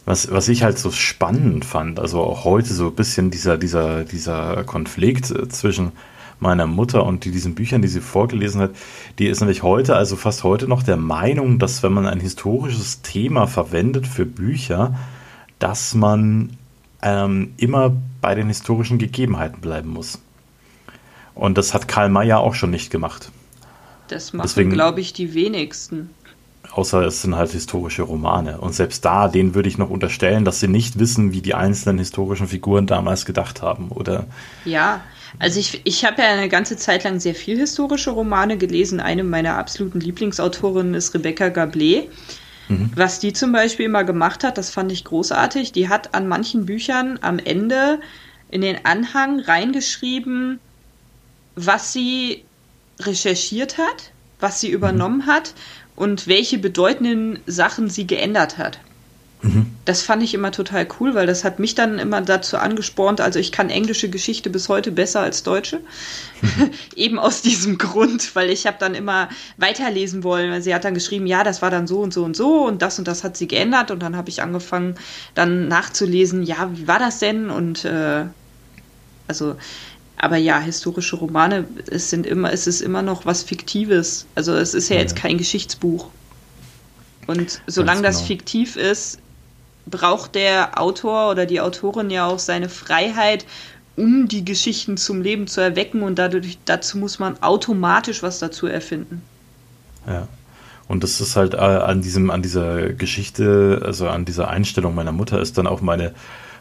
Was, 0.06 0.32
was 0.32 0.48
ich 0.48 0.64
halt 0.64 0.80
so 0.80 0.92
spannend 0.92 1.66
fand, 1.66 2.00
also 2.00 2.22
auch 2.22 2.46
heute 2.46 2.74
so 2.74 2.88
ein 2.88 2.96
bisschen 2.96 3.30
dieser, 3.30 3.58
dieser, 3.58 4.06
dieser 4.06 4.64
Konflikt 4.64 5.32
äh, 5.32 5.50
zwischen 5.50 5.92
meiner 6.40 6.68
Mutter 6.68 7.04
und 7.06 7.26
die, 7.26 7.32
diesen 7.32 7.56
Büchern, 7.56 7.82
die 7.82 7.88
sie 7.88 8.00
vorgelesen 8.00 8.62
hat, 8.62 8.72
die 9.20 9.28
ist 9.28 9.40
nämlich 9.40 9.64
heute, 9.64 9.96
also 9.96 10.16
fast 10.16 10.44
heute 10.44 10.68
noch 10.68 10.84
der 10.84 10.98
Meinung, 10.98 11.60
dass 11.60 11.84
wenn 11.84 11.94
man 11.94 12.06
ein 12.06 12.20
historisches 12.20 13.02
Thema 13.02 13.48
verwendet 13.48 14.08
für 14.08 14.26
Bücher, 14.26 14.96
dass 15.60 15.94
man 15.96 16.52
ähm, 17.02 17.54
immer 17.58 17.94
bei 18.22 18.36
den 18.36 18.48
historischen 18.48 19.00
Gegebenheiten 19.00 19.62
bleiben 19.62 19.90
muss. 19.90 20.22
Und 21.34 21.58
das 21.58 21.74
hat 21.74 21.88
Karl 21.88 22.10
Mayer 22.10 22.40
auch 22.40 22.54
schon 22.54 22.72
nicht 22.72 22.92
gemacht. 22.92 23.32
Das 24.08 24.34
machen, 24.34 24.70
glaube 24.70 25.02
ich, 25.02 25.14
die 25.14 25.34
wenigsten. 25.34 26.10
Außer 26.72 27.06
es 27.06 27.22
sind 27.22 27.36
halt 27.36 27.52
historische 27.52 28.04
Romane. 28.04 28.60
Und 28.60 28.74
selbst 28.74 29.04
da, 29.04 29.28
denen 29.28 29.56
würde 29.56 29.70
ich 29.70 29.78
noch 29.78 29.90
unterstellen, 29.90 30.46
dass 30.46 30.60
sie 30.60 30.68
nicht 30.68 31.00
wissen, 31.00 31.32
wie 31.32 31.42
die 31.42 31.56
einzelnen 31.56 31.98
historischen 31.98 32.48
Figuren 32.48 32.86
damals 32.86 33.26
gedacht 33.26 33.62
haben, 33.62 33.90
oder? 33.90 34.26
Ja, 34.66 35.02
also 35.40 35.60
ich, 35.60 35.82
ich 35.84 36.06
habe 36.06 36.22
ja 36.22 36.30
eine 36.30 36.50
ganze 36.50 36.78
Zeit 36.78 37.04
lang 37.04 37.20
sehr 37.20 37.36
viel 37.36 37.58
historische 37.58 38.12
Romane 38.12 38.58
gelesen. 38.58 39.00
Eine 39.00 39.24
meiner 39.24 39.58
absoluten 39.58 40.00
Lieblingsautorinnen 40.00 40.94
ist 40.94 41.14
Rebecca 41.14 41.50
Gablet. 41.50 42.10
Mhm. 42.68 42.92
Was 42.96 43.20
die 43.20 43.34
zum 43.34 43.52
Beispiel 43.52 43.86
immer 43.86 44.04
gemacht 44.04 44.44
hat, 44.44 44.58
das 44.58 44.70
fand 44.70 44.92
ich 44.92 45.04
großartig. 45.04 45.72
Die 45.72 45.90
hat 45.90 46.14
an 46.14 46.28
manchen 46.28 46.66
Büchern 46.66 47.20
am 47.22 47.40
Ende 47.40 48.00
in 48.50 48.62
den 48.62 48.86
Anhang 48.86 49.40
reingeschrieben, 49.40 50.60
was 51.56 51.94
sie 51.94 52.44
recherchiert 53.00 53.78
hat, 53.78 54.12
was 54.40 54.60
sie 54.60 54.70
übernommen 54.70 55.20
mhm. 55.20 55.28
hat 55.28 55.54
und 55.96 56.28
welche 56.28 56.58
bedeutenden 56.58 57.40
Sachen 57.46 57.90
sie 57.90 58.08
geändert 58.08 58.58
hat. 58.58 58.80
Mhm. 59.42 59.68
Das 59.86 60.02
fand 60.02 60.24
ich 60.24 60.34
immer 60.34 60.52
total 60.52 60.88
cool, 61.00 61.14
weil 61.14 61.28
das 61.28 61.44
hat 61.44 61.60
mich 61.60 61.76
dann 61.76 62.00
immer 62.00 62.22
dazu 62.22 62.58
angespornt. 62.58 63.22
Also 63.22 63.38
ich 63.38 63.52
kann 63.52 63.70
englische 63.70 64.10
Geschichte 64.10 64.50
bis 64.50 64.68
heute 64.68 64.92
besser 64.92 65.22
als 65.22 65.44
deutsche. 65.44 65.80
Mhm. 66.42 66.72
Eben 66.96 67.20
aus 67.20 67.42
diesem 67.42 67.78
Grund, 67.78 68.36
weil 68.36 68.50
ich 68.50 68.66
habe 68.66 68.78
dann 68.80 68.96
immer 68.96 69.30
weiterlesen 69.58 70.24
wollen. 70.24 70.52
Weil 70.52 70.62
sie 70.64 70.74
hat 70.74 70.86
dann 70.86 70.96
geschrieben, 70.96 71.28
ja, 71.28 71.44
das 71.44 71.62
war 71.62 71.70
dann 71.70 71.86
so 71.86 72.00
und 72.00 72.14
so 72.14 72.24
und 72.24 72.36
so 72.36 72.66
und 72.66 72.82
das 72.82 72.98
und 72.98 73.08
das 73.08 73.24
hat 73.24 73.38
sie 73.38 73.48
geändert. 73.48 73.92
Und 73.92 74.00
dann 74.00 74.18
habe 74.18 74.30
ich 74.30 74.42
angefangen, 74.42 74.96
dann 75.36 75.68
nachzulesen, 75.68 76.42
ja, 76.44 76.72
wie 76.74 76.88
war 76.88 77.00
das 77.00 77.20
denn? 77.20 77.52
Und 77.52 77.86
äh, 77.86 78.26
also 79.28 79.56
aber 80.18 80.38
ja, 80.38 80.60
historische 80.60 81.16
Romane, 81.16 81.66
es 81.90 82.10
sind 82.10 82.26
immer, 82.26 82.52
es 82.52 82.66
ist 82.66 82.82
immer 82.82 83.04
noch 83.04 83.26
was 83.26 83.44
Fiktives. 83.44 84.26
Also 84.34 84.54
es 84.56 84.74
ist 84.74 84.90
ja, 84.90 84.96
ja. 84.96 85.04
jetzt 85.04 85.16
kein 85.16 85.38
Geschichtsbuch. 85.38 86.08
Und 87.28 87.62
solange 87.68 88.02
genau. 88.02 88.10
das 88.10 88.22
fiktiv 88.22 88.78
ist, 88.78 89.20
braucht 89.86 90.36
der 90.36 90.82
Autor 90.82 91.30
oder 91.30 91.46
die 91.46 91.62
Autorin 91.62 92.10
ja 92.10 92.26
auch 92.26 92.40
seine 92.40 92.68
Freiheit, 92.68 93.46
um 93.96 94.28
die 94.28 94.44
Geschichten 94.44 94.98
zum 94.98 95.22
Leben 95.22 95.48
zu 95.48 95.62
erwecken 95.62 96.02
und 96.02 96.18
dadurch, 96.18 96.58
dazu 96.66 96.98
muss 96.98 97.20
man 97.20 97.42
automatisch 97.44 98.24
was 98.24 98.40
dazu 98.40 98.68
erfinden. 98.68 99.22
Ja. 100.08 100.28
Und 100.88 101.04
das 101.04 101.20
ist 101.20 101.36
halt 101.36 101.54
äh, 101.54 101.58
an 101.58 102.02
diesem, 102.02 102.32
an 102.32 102.42
dieser 102.42 102.94
Geschichte, 102.94 103.82
also 103.84 104.08
an 104.08 104.24
dieser 104.24 104.48
Einstellung 104.48 104.96
meiner 104.96 105.12
Mutter 105.12 105.42
ist 105.42 105.58
dann 105.58 105.68
auch 105.68 105.82
meine, 105.82 106.14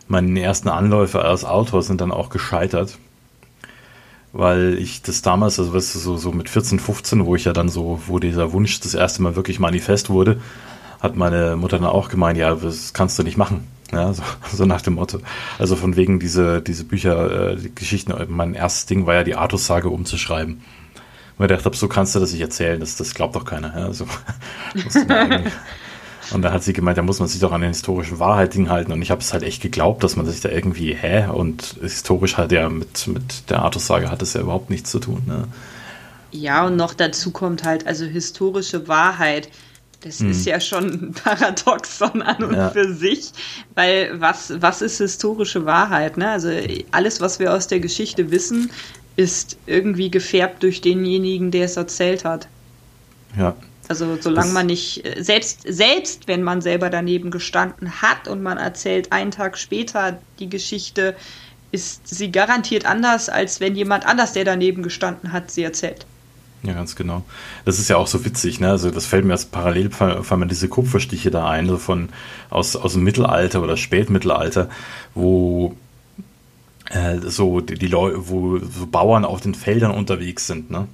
meine 0.08 0.40
ersten 0.40 0.68
Anläufe 0.68 1.24
als 1.24 1.44
Autor 1.44 1.82
sind 1.82 2.00
dann 2.00 2.10
auch 2.10 2.28
gescheitert 2.28 2.98
weil 4.36 4.78
ich 4.78 5.02
das 5.02 5.22
damals, 5.22 5.58
also 5.58 5.72
weißt 5.72 5.94
du, 5.94 5.98
so, 5.98 6.16
so 6.16 6.32
mit 6.32 6.48
14, 6.48 6.78
15, 6.78 7.24
wo 7.26 7.36
ich 7.36 7.44
ja 7.44 7.52
dann 7.52 7.68
so, 7.68 8.00
wo 8.06 8.18
dieser 8.18 8.52
Wunsch 8.52 8.80
das 8.80 8.94
erste 8.94 9.22
Mal 9.22 9.36
wirklich 9.36 9.58
manifest 9.58 10.10
wurde, 10.10 10.40
hat 11.00 11.16
meine 11.16 11.56
Mutter 11.56 11.78
dann 11.78 11.88
auch 11.88 12.08
gemeint, 12.08 12.38
ja, 12.38 12.54
das 12.54 12.92
kannst 12.92 13.18
du 13.18 13.22
nicht 13.22 13.36
machen. 13.36 13.66
Ja, 13.92 14.12
so, 14.12 14.22
so 14.52 14.66
nach 14.66 14.82
dem 14.82 14.94
Motto. 14.94 15.20
Also 15.58 15.76
von 15.76 15.96
wegen 15.96 16.20
diese, 16.20 16.60
diese 16.60 16.84
Bücher, 16.84 17.52
äh, 17.52 17.56
die 17.56 17.74
Geschichten, 17.74 18.12
mein 18.28 18.54
erstes 18.54 18.86
Ding 18.86 19.06
war 19.06 19.14
ja 19.14 19.24
die 19.24 19.36
Artus-Sage 19.36 19.88
umzuschreiben. 19.88 20.62
Und 21.38 21.50
ich 21.50 21.62
dachte, 21.62 21.76
so 21.76 21.88
kannst 21.88 22.14
du 22.14 22.18
das 22.18 22.32
nicht 22.32 22.40
erzählen, 22.40 22.80
das, 22.80 22.96
das 22.96 23.14
glaubt 23.14 23.36
doch 23.36 23.44
keiner. 23.44 23.78
Ja, 23.78 23.92
so, 23.92 24.06
Und 26.32 26.42
da 26.42 26.52
hat 26.52 26.62
sie 26.62 26.72
gemeint, 26.72 26.98
da 26.98 27.02
muss 27.02 27.20
man 27.20 27.28
sich 27.28 27.40
doch 27.40 27.52
an 27.52 27.60
den 27.60 27.70
historischen 27.70 28.18
Wahrheiten 28.18 28.68
halten. 28.68 28.92
Und 28.92 29.02
ich 29.02 29.10
habe 29.10 29.20
es 29.20 29.32
halt 29.32 29.42
echt 29.42 29.62
geglaubt, 29.62 30.02
dass 30.02 30.16
man 30.16 30.26
sich 30.26 30.40
da 30.40 30.48
irgendwie, 30.48 30.94
hä? 30.94 31.26
Und 31.28 31.76
historisch 31.80 32.36
hat 32.36 32.52
ja 32.52 32.68
mit, 32.68 33.06
mit 33.06 33.50
der 33.50 33.60
Artussage 33.60 34.10
hat 34.10 34.22
es 34.22 34.34
ja 34.34 34.40
überhaupt 34.40 34.70
nichts 34.70 34.90
zu 34.90 34.98
tun. 34.98 35.22
Ne? 35.26 35.44
Ja, 36.32 36.66
und 36.66 36.76
noch 36.76 36.94
dazu 36.94 37.30
kommt 37.30 37.64
halt, 37.64 37.86
also 37.86 38.04
historische 38.04 38.88
Wahrheit. 38.88 39.48
Das 40.00 40.20
hm. 40.20 40.30
ist 40.30 40.44
ja 40.46 40.60
schon 40.60 40.84
ein 40.84 41.12
Paradoxon 41.12 42.22
an 42.22 42.44
und 42.44 42.54
ja. 42.54 42.70
für 42.70 42.92
sich, 42.92 43.32
weil 43.74 44.20
was, 44.20 44.52
was 44.60 44.82
ist 44.82 44.98
historische 44.98 45.64
Wahrheit? 45.64 46.16
Ne? 46.16 46.30
Also 46.30 46.50
alles, 46.90 47.20
was 47.20 47.38
wir 47.38 47.52
aus 47.54 47.66
der 47.66 47.80
Geschichte 47.80 48.30
wissen, 48.30 48.70
ist 49.16 49.56
irgendwie 49.66 50.10
gefärbt 50.10 50.62
durch 50.62 50.80
denjenigen, 50.82 51.50
der 51.50 51.64
es 51.64 51.76
erzählt 51.76 52.24
hat. 52.24 52.48
Ja. 53.36 53.56
Also 53.88 54.16
solange 54.20 54.46
das 54.46 54.54
man 54.54 54.66
nicht, 54.66 55.04
selbst, 55.18 55.62
selbst 55.66 56.28
wenn 56.28 56.42
man 56.42 56.60
selber 56.60 56.90
daneben 56.90 57.30
gestanden 57.30 58.02
hat 58.02 58.28
und 58.28 58.42
man 58.42 58.58
erzählt 58.58 59.12
einen 59.12 59.30
Tag 59.30 59.58
später 59.58 60.18
die 60.38 60.48
Geschichte, 60.48 61.14
ist 61.72 62.08
sie 62.08 62.32
garantiert 62.32 62.86
anders, 62.86 63.28
als 63.28 63.60
wenn 63.60 63.76
jemand 63.76 64.06
anders, 64.06 64.32
der 64.32 64.44
daneben 64.44 64.82
gestanden 64.82 65.32
hat, 65.32 65.50
sie 65.50 65.62
erzählt. 65.62 66.06
Ja, 66.62 66.72
ganz 66.72 66.96
genau. 66.96 67.22
Das 67.64 67.78
ist 67.78 67.88
ja 67.88 67.96
auch 67.96 68.06
so 68.06 68.24
witzig, 68.24 68.60
ne? 68.60 68.70
Also 68.70 68.90
das 68.90 69.06
fällt 69.06 69.24
mir 69.24 69.32
als 69.32 69.44
parallel 69.44 69.90
fallen 69.90 70.40
mir 70.40 70.46
diese 70.46 70.68
Kupferstiche 70.68 71.30
da 71.30 71.48
ein, 71.48 71.68
so 71.68 71.76
von 71.76 72.08
aus, 72.50 72.74
aus 72.74 72.94
dem 72.94 73.04
Mittelalter 73.04 73.62
oder 73.62 73.76
Spätmittelalter, 73.76 74.68
wo 75.14 75.76
äh, 76.90 77.18
so 77.18 77.60
die, 77.60 77.74
die 77.74 77.86
Leute, 77.86 78.28
wo 78.28 78.58
so 78.58 78.86
Bauern 78.86 79.24
auf 79.24 79.40
den 79.40 79.54
Feldern 79.54 79.92
unterwegs 79.92 80.46
sind, 80.46 80.70
ne? 80.70 80.88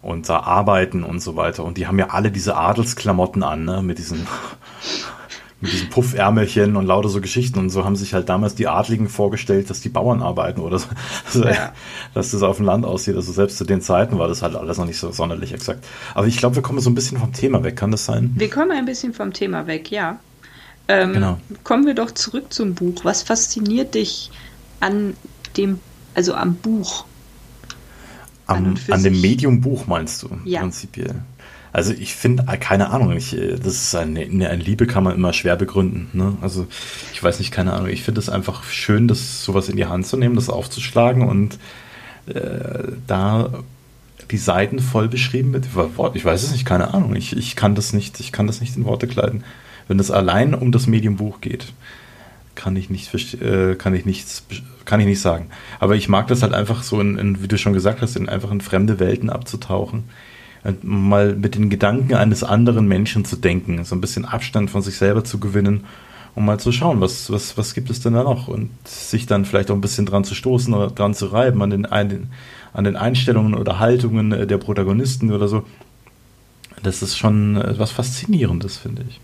Und 0.00 0.28
da 0.28 0.40
arbeiten 0.40 1.02
und 1.02 1.20
so 1.20 1.36
weiter. 1.36 1.64
Und 1.64 1.76
die 1.76 1.86
haben 1.86 1.98
ja 1.98 2.10
alle 2.10 2.30
diese 2.30 2.56
Adelsklamotten 2.56 3.42
an, 3.42 3.64
ne? 3.64 3.82
Mit 3.82 3.98
diesen 3.98 4.26
mit 5.60 5.72
diesen 5.72 5.88
Puffärmelchen 5.88 6.76
und 6.76 6.86
lauter 6.86 7.08
so 7.08 7.20
Geschichten. 7.20 7.58
Und 7.58 7.70
so 7.70 7.84
haben 7.84 7.96
sich 7.96 8.14
halt 8.14 8.28
damals 8.28 8.54
die 8.54 8.68
Adligen 8.68 9.08
vorgestellt, 9.08 9.70
dass 9.70 9.80
die 9.80 9.88
Bauern 9.88 10.22
arbeiten 10.22 10.60
oder 10.60 10.78
so. 10.78 10.86
Also, 11.26 11.44
ja. 11.44 11.72
Dass 12.14 12.30
das 12.30 12.42
auf 12.42 12.58
dem 12.58 12.66
Land 12.66 12.84
aussieht. 12.84 13.16
Also 13.16 13.32
selbst 13.32 13.58
zu 13.58 13.64
den 13.64 13.80
Zeiten 13.80 14.18
war 14.18 14.28
das 14.28 14.42
halt 14.42 14.54
alles 14.54 14.78
noch 14.78 14.86
nicht 14.86 14.98
so 14.98 15.10
sonderlich 15.10 15.52
exakt. 15.52 15.84
Aber 16.14 16.26
ich 16.26 16.38
glaube, 16.38 16.54
wir 16.56 16.62
kommen 16.62 16.80
so 16.80 16.90
ein 16.90 16.94
bisschen 16.94 17.18
vom 17.18 17.32
Thema 17.32 17.64
weg. 17.64 17.76
Kann 17.76 17.90
das 17.90 18.04
sein? 18.04 18.32
Wir 18.36 18.48
kommen 18.48 18.70
ein 18.70 18.86
bisschen 18.86 19.12
vom 19.12 19.32
Thema 19.32 19.66
weg, 19.66 19.90
ja. 19.90 20.20
Ähm, 20.86 21.12
genau. 21.12 21.38
Kommen 21.64 21.86
wir 21.86 21.94
doch 21.94 22.12
zurück 22.12 22.52
zum 22.52 22.74
Buch. 22.74 23.04
Was 23.04 23.22
fasziniert 23.22 23.94
dich 23.94 24.30
an 24.80 25.14
dem, 25.56 25.80
also 26.14 26.34
am 26.34 26.54
Buch? 26.54 27.04
An, 28.48 28.78
an 28.90 29.02
dem 29.02 29.20
Medium 29.20 29.60
Buch 29.60 29.86
meinst 29.86 30.22
du? 30.22 30.30
Ja. 30.44 30.60
Prinzipiell. 30.60 31.14
Also 31.72 31.92
ich 31.92 32.14
finde, 32.14 32.44
äh, 32.48 32.56
keine 32.56 32.90
Ahnung, 32.90 33.12
ich, 33.12 33.36
äh, 33.36 33.56
das 33.56 33.74
ist 33.74 33.94
eine, 33.94 34.20
eine, 34.20 34.56
Liebe 34.56 34.86
kann 34.86 35.04
man 35.04 35.14
immer 35.14 35.32
schwer 35.32 35.56
begründen. 35.56 36.08
Ne? 36.12 36.36
Also 36.40 36.66
ich 37.12 37.22
weiß 37.22 37.38
nicht, 37.38 37.52
keine 37.52 37.74
Ahnung. 37.74 37.88
Ich 37.88 38.02
finde 38.02 38.20
es 38.20 38.28
einfach 38.28 38.64
schön, 38.64 39.06
das 39.06 39.44
sowas 39.44 39.68
in 39.68 39.76
die 39.76 39.86
Hand 39.86 40.06
zu 40.06 40.16
nehmen, 40.16 40.34
das 40.34 40.48
aufzuschlagen 40.48 41.22
und 41.22 41.58
äh, 42.26 42.92
da 43.06 43.50
die 44.30 44.38
Seiten 44.38 44.78
voll 44.78 45.08
beschrieben 45.08 45.50
mit 45.50 45.66
Ich 46.14 46.24
weiß 46.24 46.42
es 46.42 46.52
nicht, 46.52 46.64
keine 46.64 46.92
Ahnung. 46.94 47.16
Ich, 47.16 47.36
ich 47.36 47.56
kann 47.56 47.74
das 47.74 47.92
nicht, 47.92 48.20
ich 48.20 48.32
kann 48.32 48.46
das 48.46 48.60
nicht 48.60 48.76
in 48.76 48.84
Worte 48.84 49.06
kleiden. 49.06 49.44
Wenn 49.88 49.98
es 49.98 50.10
allein 50.10 50.54
um 50.54 50.70
das 50.70 50.86
Medium 50.86 51.16
Buch 51.16 51.40
geht, 51.40 51.72
kann 52.58 52.76
ich 52.76 52.90
nicht, 52.90 53.14
äh, 53.40 53.76
kann 53.76 53.94
ich 53.94 54.04
nichts, 54.04 54.44
kann 54.84 55.00
ich 55.00 55.06
nicht 55.06 55.20
sagen. 55.20 55.46
Aber 55.78 55.94
ich 55.94 56.08
mag 56.08 56.26
das 56.26 56.42
halt 56.42 56.52
einfach 56.52 56.82
so, 56.82 57.00
in, 57.00 57.16
in, 57.16 57.42
wie 57.42 57.48
du 57.48 57.56
schon 57.56 57.72
gesagt 57.72 58.02
hast, 58.02 58.16
in 58.16 58.28
einfach 58.28 58.50
in 58.50 58.60
fremde 58.60 58.98
Welten 58.98 59.30
abzutauchen 59.30 60.04
mal 60.82 61.36
mit 61.36 61.54
den 61.54 61.70
Gedanken 61.70 62.14
eines 62.14 62.42
anderen 62.42 62.88
Menschen 62.88 63.24
zu 63.24 63.36
denken, 63.36 63.84
so 63.84 63.94
ein 63.94 64.00
bisschen 64.00 64.24
Abstand 64.24 64.70
von 64.70 64.82
sich 64.82 64.96
selber 64.96 65.24
zu 65.24 65.38
gewinnen, 65.38 65.84
um 66.34 66.44
mal 66.44 66.58
zu 66.58 66.72
schauen, 66.72 67.00
was, 67.00 67.30
was, 67.30 67.56
was 67.56 67.74
gibt 67.74 67.90
es 67.90 68.00
denn 68.00 68.14
da 68.14 68.24
noch 68.24 68.48
und 68.48 68.70
sich 68.84 69.26
dann 69.26 69.44
vielleicht 69.44 69.70
auch 69.70 69.74
ein 69.74 69.80
bisschen 69.80 70.04
dran 70.04 70.24
zu 70.24 70.34
stoßen 70.34 70.74
oder 70.74 70.88
dran 70.88 71.14
zu 71.14 71.26
reiben, 71.26 71.62
an 71.62 71.70
den, 71.70 71.86
an 71.86 72.84
den 72.84 72.96
Einstellungen 72.96 73.54
oder 73.54 73.78
Haltungen 73.78 74.30
der 74.30 74.58
Protagonisten 74.58 75.32
oder 75.32 75.48
so. 75.48 75.64
Das 76.82 77.02
ist 77.02 77.16
schon 77.16 77.56
etwas 77.56 77.90
Faszinierendes, 77.90 78.76
finde 78.76 79.04
ich. 79.08 79.20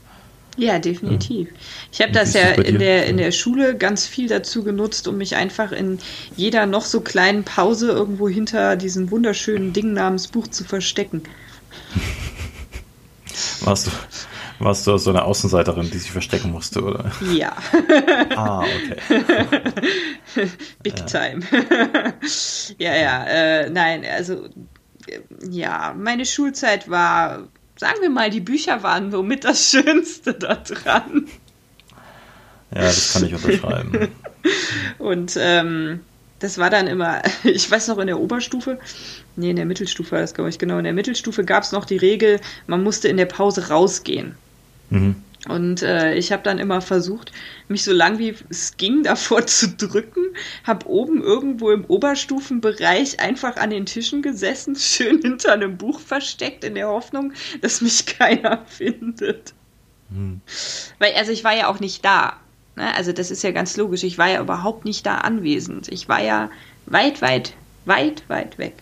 Ja, 0.57 0.79
definitiv. 0.79 1.49
Ich 1.93 2.01
habe 2.01 2.13
das 2.13 2.33
ja 2.35 2.51
in 2.51 2.79
der, 2.79 3.07
in 3.07 3.17
der 3.17 3.33
Schule 3.33 3.77
ganz 3.77 4.07
viel 4.07 4.29
dazu 4.29 4.63
genutzt, 4.63 5.09
um 5.09 5.17
mich 5.17 5.35
einfach 5.35 5.73
in 5.73 5.99
jeder 6.37 6.67
noch 6.67 6.85
so 6.85 7.01
kleinen 7.01 7.45
Pause 7.45 7.91
irgendwo 7.91 8.29
hinter 8.29 8.77
diesem 8.77 9.11
wunderschönen 9.11 9.73
Ding 9.73 9.93
namens 9.93 10.29
Buch 10.29 10.47
zu 10.47 10.65
verstecken. 10.65 11.23
Warst 13.63 13.87
du, 13.87 13.91
warst 14.59 14.87
du 14.87 14.97
so 14.99 15.11
eine 15.11 15.25
Außenseiterin, 15.25 15.91
die 15.91 15.99
sich 15.99 16.13
verstecken 16.13 16.53
musste, 16.53 16.83
oder? 16.83 17.11
Ja. 17.33 17.57
ah, 18.37 18.63
okay. 18.63 18.97
Big 20.83 20.99
ja. 20.99 21.05
time. 21.05 21.41
ja, 22.79 22.95
ja, 22.95 23.25
äh, 23.25 23.71
nein, 23.71 24.05
also 24.05 24.49
ja, 25.51 25.95
meine 25.97 26.27
Schulzeit 26.27 26.89
war 26.89 27.49
sagen 27.77 27.99
wir 28.01 28.11
mal, 28.11 28.31
die 28.31 28.41
Bücher 28.41 28.83
waren 28.83 29.13
womit 29.13 29.45
das 29.45 29.71
Schönste 29.71 30.35
da 30.35 30.55
dran. 30.55 31.27
Ja, 32.75 32.83
das 32.83 33.13
kann 33.13 33.27
ich 33.27 33.35
unterschreiben. 33.35 34.09
Und 34.99 35.37
ähm, 35.39 36.01
das 36.41 36.59
war 36.59 36.71
dann 36.71 36.87
immer, 36.87 37.23
ich 37.45 37.71
weiß 37.71 37.89
noch, 37.89 37.99
in 37.99 38.07
der 38.07 38.21
Oberstufe, 38.21 38.79
nee, 39.37 39.51
in 39.51 39.57
der 39.57 39.65
Mittelstufe 39.65 40.13
war 40.13 40.21
das, 40.21 40.35
glaube 40.35 40.51
ich, 40.51 40.59
genau, 40.59 40.79
in 40.79 40.85
der 40.85 40.93
Mittelstufe 40.93 41.45
gab 41.45 41.63
es 41.63 41.73
noch 41.73 41.85
die 41.85 41.97
Regel, 41.97 42.41
man 42.67 42.83
musste 42.83 43.09
in 43.09 43.17
der 43.17 43.27
Pause 43.27 43.69
rausgehen. 43.69 44.35
Mhm. 44.91 45.17
Und 45.49 45.83
äh, 45.83 46.15
ich 46.15 46.33
habe 46.33 46.43
dann 46.43 46.59
immer 46.59 46.81
versucht, 46.81 47.31
mich 47.69 47.85
so 47.85 47.93
lang 47.93 48.19
wie 48.19 48.35
es 48.49 48.77
ging 48.77 49.03
davor 49.03 49.47
zu 49.47 49.69
drücken, 49.69 50.23
habe 50.65 50.89
oben 50.89 51.23
irgendwo 51.23 51.71
im 51.71 51.85
Oberstufenbereich 51.85 53.21
einfach 53.21 53.57
an 53.57 53.71
den 53.71 53.87
Tischen 53.87 54.23
gesessen, 54.23 54.77
schön 54.79 55.21
hinter 55.21 55.53
einem 55.53 55.77
Buch 55.77 56.01
versteckt, 56.01 56.65
in 56.65 56.75
der 56.75 56.89
Hoffnung, 56.89 57.33
dass 57.61 57.81
mich 57.81 58.07
keiner 58.19 58.65
findet. 58.67 59.53
Hm. 60.11 60.41
Weil, 60.99 61.15
also 61.15 61.33
ich 61.33 61.45
war 61.45 61.57
ja 61.57 61.69
auch 61.69 61.81
nicht 61.81 62.05
da. 62.05 62.35
Ne? 62.77 62.95
Also 62.95 63.13
das 63.13 63.31
ist 63.31 63.43
ja 63.43 63.51
ganz 63.51 63.77
logisch. 63.77 64.03
Ich 64.03 64.19
war 64.19 64.29
ja 64.29 64.41
überhaupt 64.41 64.85
nicht 64.85 65.05
da 65.05 65.19
anwesend. 65.19 65.89
Ich 65.89 66.09
war 66.09 66.23
ja 66.23 66.51
weit, 66.87 67.21
weit, 67.21 67.55
weit, 67.85 68.29
weit 68.29 68.59
weg. 68.59 68.75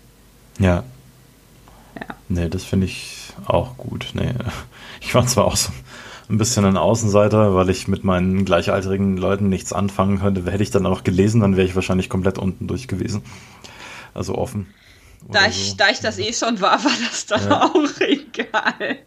Ja. 0.59 0.85
Ja. 1.97 2.07
Nee, 2.29 2.49
das 2.49 2.65
finde 2.65 2.87
ich 2.87 3.33
auch 3.47 3.77
gut. 3.77 4.11
Nee. 4.15 4.35
Ich 5.01 5.15
war 5.15 5.27
zwar 5.27 5.47
auch 5.47 5.57
so 5.57 5.73
ein 6.29 6.39
bisschen 6.39 6.65
ein 6.65 6.77
Außenseiter, 6.77 7.55
weil 7.55 7.71
ich 7.71 7.89
mit 7.89 8.05
meinen 8.05 8.45
gleichaltrigen 8.45 9.17
Leuten 9.17 9.49
nichts 9.49 9.73
anfangen 9.73 10.21
könnte. 10.21 10.51
Hätte 10.51 10.63
ich 10.63 10.71
dann 10.71 10.87
auch 10.87 11.05
gelesen, 11.05 11.41
dann 11.41 11.57
wäre 11.57 11.67
ich 11.67 11.75
wahrscheinlich 11.75 12.09
komplett 12.09 12.39
unten 12.39 12.67
durch 12.67 12.89
gewesen. 12.89 13.23
Also 14.15 14.37
offen. 14.37 14.67
Da 15.31 15.47
ich, 15.47 15.71
so. 15.71 15.77
da 15.77 15.91
ich 15.91 16.01
das 16.01 16.19
eh 16.19 16.33
schon 16.33 16.61
war, 16.61 16.83
war 16.85 16.93
das 17.09 17.27
dann 17.27 17.45
ja. 17.45 17.65
auch 17.65 18.01
egal. 18.01 18.99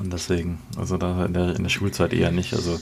Und 0.00 0.12
deswegen, 0.12 0.58
also 0.76 0.96
da 0.96 1.24
in 1.26 1.34
der, 1.34 1.54
in 1.56 1.62
der 1.62 1.70
Schulzeit 1.70 2.12
eher 2.12 2.32
nicht. 2.32 2.52
Also 2.54 2.78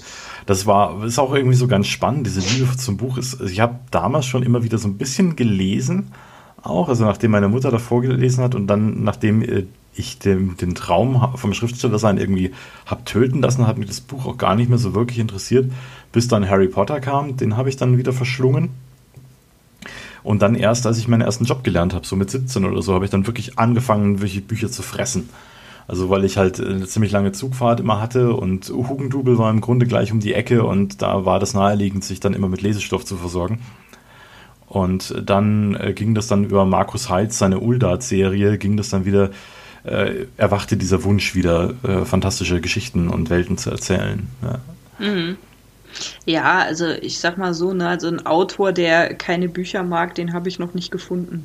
das 0.47 0.67
war, 0.67 1.05
ist 1.05 1.19
auch 1.19 1.35
irgendwie 1.35 1.57
so 1.57 1.69
ganz 1.69 1.87
spannend. 1.87 2.27
Diese 2.27 2.41
Liebe 2.41 2.77
zum 2.77 2.97
Buch 2.97 3.19
ist, 3.19 3.41
also 3.41 3.53
ich 3.53 3.61
habe 3.61 3.81
damals 3.91 4.27
schon 4.27 4.43
immer 4.43 4.63
wieder 4.63 4.79
so 4.79 4.89
ein 4.89 4.97
bisschen 4.97 5.37
gelesen, 5.37 6.13
auch, 6.63 6.89
also 6.89 7.05
nachdem 7.05 7.33
meine 7.33 7.49
Mutter 7.49 7.71
davor 7.71 8.03
gelesen 8.03 8.43
hat 8.43 8.55
und 8.55 8.67
dann 8.69 9.03
nachdem 9.03 9.43
äh, 9.43 9.67
ich 9.95 10.19
den, 10.19 10.57
den 10.57 10.75
Traum 10.75 11.37
vom 11.37 11.53
Schriftstellersein 11.53 12.19
irgendwie 12.19 12.53
habe 12.87 13.05
töten 13.05 13.43
lassen, 13.43 13.67
hat 13.67 13.79
mich 13.79 13.89
das 13.89 14.01
Buch 14.01 14.27
auch 14.27 14.39
gar 14.39 14.55
nicht 14.55 14.69
mehr 14.69 14.79
so 14.79 14.95
wirklich 14.95 15.19
interessiert, 15.19 15.71
bis 16.13 16.29
dann 16.29 16.49
Harry 16.49 16.69
Potter 16.69 17.01
kam, 17.01 17.37
den 17.37 17.57
habe 17.57 17.69
ich 17.69 17.77
dann 17.77 17.99
wieder 17.99 18.13
verschlungen. 18.13 18.71
Und 20.23 20.41
dann 20.41 20.55
erst, 20.55 20.87
als 20.87 20.99
ich 20.99 21.09
meinen 21.09 21.23
ersten 21.23 21.45
Job 21.45 21.65
gelernt 21.65 21.95
habe, 21.95 22.07
so 22.07 22.17
mit 22.17 22.31
17 22.31 22.65
oder 22.65 22.81
so, 22.81 22.95
habe 22.95 23.05
ich 23.05 23.11
dann 23.11 23.27
wirklich 23.27 23.59
angefangen, 23.59 24.23
welche 24.23 24.41
Bücher 24.41 24.71
zu 24.71 24.83
fressen. 24.83 25.29
Also 25.89 26.11
weil 26.11 26.25
ich 26.25 26.37
halt 26.37 26.61
eine 26.61 26.87
ziemlich 26.87 27.11
lange 27.11 27.33
Zugfahrt 27.33 27.81
immer 27.81 28.01
hatte 28.01 28.35
und 28.35 28.69
Hugendubel 28.71 29.37
war 29.37 29.51
im 29.51 29.61
Grunde 29.61 29.87
gleich 29.87 30.13
um 30.13 30.21
die 30.21 30.33
Ecke 30.33 30.65
und 30.65 31.03
da 31.03 31.25
war 31.25 31.41
das 31.41 31.55
naheliegend, 31.55 32.05
sich 32.05 32.21
dann 32.21 32.35
immer 32.35 32.49
mit 32.49 32.63
Lesestoff 32.63 33.05
zu 33.05 33.17
versorgen. 33.17 33.59
Und 34.69 35.15
dann 35.27 35.75
äh, 35.75 35.93
ging 35.93 36.15
das 36.15 36.29
dann 36.29 36.45
über 36.45 36.65
Markus 36.65 37.11
Heitz, 37.11 37.39
seine 37.39 37.61
Uldat-Serie, 37.61 38.57
ging 38.57 38.79
das 38.79 38.89
dann 38.89 39.05
wieder 39.05 39.31
äh, 39.85 40.27
erwachte 40.37 40.77
dieser 40.77 41.05
Wunsch 41.05 41.35
wieder, 41.35 41.75
äh, 41.83 42.05
fantastische 42.05 42.61
Geschichten 42.61 43.09
und 43.09 43.31
Welten 43.31 43.59
zu 43.59 43.71
erzählen. 43.71 44.29
Ja. 44.43 44.61
Mhm. 44.99 45.37
Ja, 46.25 46.61
also 46.61 46.89
ich 46.89 47.19
sag 47.19 47.37
mal 47.37 47.53
so, 47.55 47.75
ne, 47.75 47.89
also 47.89 48.09
ein 48.09 48.25
Autor, 48.25 48.73
der 48.73 49.15
keine 49.15 49.49
Bücher 49.49 49.83
mag, 49.83 50.15
den 50.15 50.33
habe 50.33 50.49
ich 50.49 50.59
noch 50.59 50.75
nicht 50.75 50.91
gefunden. 50.91 51.45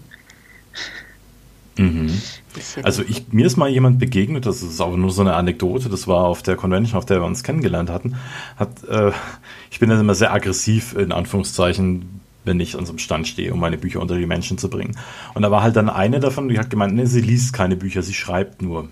Mhm. 1.78 2.22
Also 2.82 3.04
ich, 3.08 3.32
mir 3.32 3.46
ist 3.46 3.58
mal 3.58 3.70
jemand 3.70 4.00
begegnet, 4.00 4.46
das 4.46 4.64
ist 4.64 4.82
aber 4.82 4.98
nur 4.98 5.12
so 5.12 5.22
eine 5.22 5.36
Anekdote, 5.36 5.90
das 5.90 6.08
war 6.08 6.24
auf 6.24 6.42
der 6.42 6.56
Convention, 6.56 6.98
auf 6.98 7.06
der 7.06 7.22
wir 7.22 7.26
uns 7.26 7.44
kennengelernt 7.44 7.90
hatten. 7.90 8.16
Hat, 8.56 8.84
äh, 8.86 9.12
ich 9.70 9.80
bin 9.80 9.90
dann 9.90 10.00
immer 10.00 10.16
sehr 10.16 10.34
aggressiv, 10.34 10.96
in 10.96 11.12
Anführungszeichen, 11.12 12.22
wenn 12.48 12.60
ich 12.60 12.78
an 12.78 12.86
so 12.86 12.92
einem 12.92 13.00
Stand 13.00 13.28
stehe, 13.28 13.54
um 13.54 13.60
meine 13.60 13.78
Bücher 13.78 14.02
unter 14.02 14.18
die 14.18 14.26
Menschen 14.26 14.58
zu 14.58 14.70
bringen. 14.70 14.98
Und 15.34 15.44
da 15.44 15.52
war 15.52 15.62
halt 15.62 15.76
dann 15.76 15.90
eine 15.90 16.20
davon, 16.20 16.50
die 16.50 16.58
hat 16.58 16.70
gemeint, 16.70 16.96
nee, 16.96 17.06
sie 17.06 17.22
liest 17.22 17.54
keine 17.54 17.76
Bücher, 17.76 18.02
sie 18.02 18.14
schreibt 18.14 18.62
nur. 18.62 18.90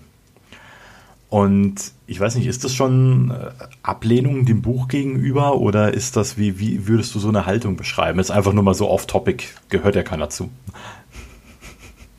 Und 1.28 1.74
ich 2.06 2.20
weiß 2.20 2.36
nicht, 2.36 2.46
ist 2.46 2.62
das 2.62 2.72
schon 2.72 3.30
äh, 3.30 3.50
Ablehnung 3.82 4.46
dem 4.46 4.62
Buch 4.62 4.86
gegenüber 4.86 5.56
oder 5.56 5.92
ist 5.92 6.16
das, 6.16 6.38
wie, 6.38 6.60
wie 6.60 6.86
würdest 6.86 7.14
du 7.14 7.18
so 7.18 7.28
eine 7.28 7.46
Haltung 7.46 7.76
beschreiben? 7.76 8.20
Ist 8.20 8.30
einfach 8.30 8.52
nur 8.52 8.62
mal 8.62 8.74
so 8.74 8.88
off-topic, 8.88 9.44
gehört 9.68 9.96
ja 9.96 10.04
keiner 10.04 10.30
zu. 10.30 10.50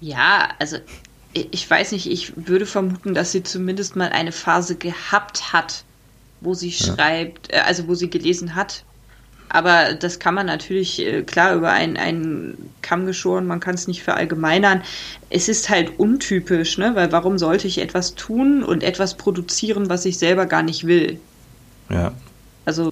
Ja, 0.02 0.50
also 0.60 0.78
ich 1.34 1.70
weiß 1.70 1.94
nicht, 1.94 2.10
ich 2.10 2.34
würde 2.48 2.66
vermuten, 2.66 3.14
dass 3.14 3.32
sie 3.32 3.44
zumindest 3.44 3.96
mal 3.96 4.10
eine 4.10 4.32
Phase 4.32 4.76
gehabt 4.76 5.54
hat, 5.54 5.84
wo 6.42 6.54
sie 6.54 6.70
ja. 6.70 6.94
schreibt, 6.94 7.54
äh, 7.54 7.60
also 7.60 7.88
wo 7.88 7.96
sie 7.96 8.10
gelesen 8.10 8.56
hat. 8.56 8.84
Aber 9.50 9.94
das 9.94 10.20
kann 10.20 10.34
man 10.34 10.46
natürlich 10.46 11.00
äh, 11.00 11.24
klar 11.24 11.56
über 11.56 11.72
einen, 11.72 11.98
einen 11.98 12.72
Kamm 12.82 13.06
geschoren, 13.06 13.48
man 13.48 13.60
kann 13.60 13.76
es 13.76 13.88
nicht 13.88 14.04
verallgemeinern. 14.04 14.82
Es 15.30 15.48
ist 15.48 15.70
halt 15.70 16.00
untypisch, 16.00 16.78
ne? 16.78 16.96
weil 16.96 17.12
warum 17.12 17.38
sollte 17.38 17.68
ich 17.68 17.80
etwas 17.80 18.16
tun 18.16 18.64
und 18.64 18.84
etwas 18.84 19.16
produzieren, 19.16 19.90
was 19.90 20.06
ich 20.06 20.18
selber 20.18 20.46
gar 20.46 20.64
nicht 20.64 20.86
will? 20.86 21.20
Ja. 21.90 22.14
Also. 22.66 22.92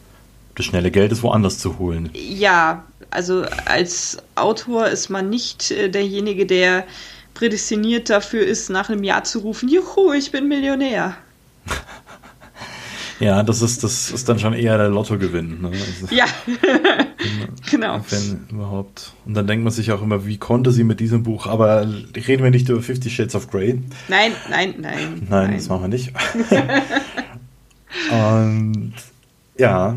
Das 0.55 0.65
schnelle 0.65 0.91
Geld 0.91 1.11
ist 1.11 1.23
woanders 1.23 1.59
zu 1.59 1.77
holen. 1.79 2.09
Ja, 2.13 2.85
also 3.11 3.43
als 3.65 4.17
Autor 4.35 4.87
ist 4.87 5.09
man 5.09 5.29
nicht 5.29 5.71
äh, 5.71 5.89
derjenige, 5.89 6.45
der 6.45 6.85
prädestiniert 7.33 8.09
dafür 8.09 8.45
ist, 8.45 8.69
nach 8.69 8.89
einem 8.89 9.03
Jahr 9.03 9.25
zu 9.25 9.39
rufen, 9.39 9.67
Juhu, 9.67 10.13
ich 10.13 10.31
bin 10.31 10.47
Millionär. 10.47 11.17
Ja, 13.19 13.43
das 13.43 13.61
ist, 13.61 13.83
das 13.83 14.11
ist 14.11 14.27
dann 14.27 14.39
schon 14.39 14.53
eher 14.53 14.77
der 14.77 14.89
Lottogewinn. 14.89 15.61
Ne? 15.61 15.69
Also, 15.69 16.13
ja, 16.13 16.25
genau. 17.71 18.01
Wenn 18.09 18.47
überhaupt. 18.49 19.13
Und 19.25 19.35
dann 19.35 19.47
denkt 19.47 19.63
man 19.63 19.71
sich 19.71 19.91
auch 19.91 20.01
immer, 20.01 20.25
wie 20.25 20.37
konnte 20.37 20.71
sie 20.71 20.83
mit 20.83 20.99
diesem 20.99 21.23
Buch, 21.23 21.47
aber 21.47 21.87
reden 22.15 22.43
wir 22.43 22.51
nicht 22.51 22.69
über 22.69 22.81
Fifty 22.81 23.09
Shades 23.09 23.35
of 23.35 23.49
Grey. 23.49 23.81
Nein, 24.07 24.31
nein, 24.49 24.75
nein. 24.79 24.81
Nein, 24.81 25.27
nein. 25.29 25.53
das 25.55 25.69
machen 25.69 25.83
wir 25.83 25.87
nicht. 25.87 26.11
Und 28.11 28.93
ja, 29.57 29.95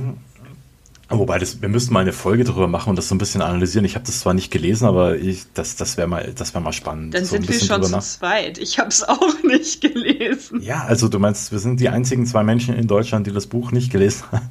Wobei, 1.10 1.38
das, 1.38 1.62
wir 1.62 1.70
müssten 1.70 1.94
mal 1.94 2.00
eine 2.00 2.12
Folge 2.12 2.44
darüber 2.44 2.68
machen 2.68 2.90
und 2.90 2.96
das 2.96 3.08
so 3.08 3.14
ein 3.14 3.18
bisschen 3.18 3.40
analysieren. 3.40 3.86
Ich 3.86 3.94
habe 3.94 4.04
das 4.04 4.20
zwar 4.20 4.34
nicht 4.34 4.50
gelesen, 4.50 4.86
aber 4.86 5.16
ich, 5.16 5.44
das, 5.54 5.76
das 5.76 5.96
wäre 5.96 6.06
mal, 6.06 6.34
wär 6.36 6.60
mal 6.60 6.72
spannend. 6.72 7.14
Dann 7.14 7.24
so 7.24 7.36
sind 7.36 7.48
wir 7.48 7.58
schon 7.58 7.82
zu 7.82 7.98
zweit. 8.00 8.58
Ich 8.58 8.78
habe 8.78 8.90
es 8.90 9.02
auch 9.08 9.42
nicht 9.42 9.80
gelesen. 9.80 10.60
Ja, 10.60 10.84
also 10.84 11.08
du 11.08 11.18
meinst, 11.18 11.50
wir 11.50 11.60
sind 11.60 11.80
die 11.80 11.88
einzigen 11.88 12.26
zwei 12.26 12.42
Menschen 12.44 12.74
in 12.74 12.86
Deutschland, 12.86 13.26
die 13.26 13.32
das 13.32 13.46
Buch 13.46 13.72
nicht 13.72 13.90
gelesen 13.90 14.24
haben. 14.30 14.50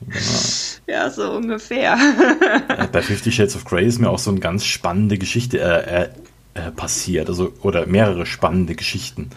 genau. 0.00 0.20
Ja, 0.86 1.10
so 1.10 1.30
ungefähr. 1.32 1.98
Bei 2.90 3.02
Fifty 3.02 3.30
Shades 3.30 3.54
of 3.54 3.66
Grey 3.66 3.86
ist 3.86 3.98
mir 3.98 4.08
auch 4.08 4.18
so 4.18 4.30
eine 4.30 4.40
ganz 4.40 4.64
spannende 4.64 5.18
Geschichte 5.18 5.60
äh, 5.60 6.04
äh, 6.04 6.08
äh, 6.54 6.70
passiert, 6.70 7.28
also 7.28 7.52
oder 7.60 7.84
mehrere 7.84 8.24
spannende 8.24 8.74
Geschichten, 8.74 9.28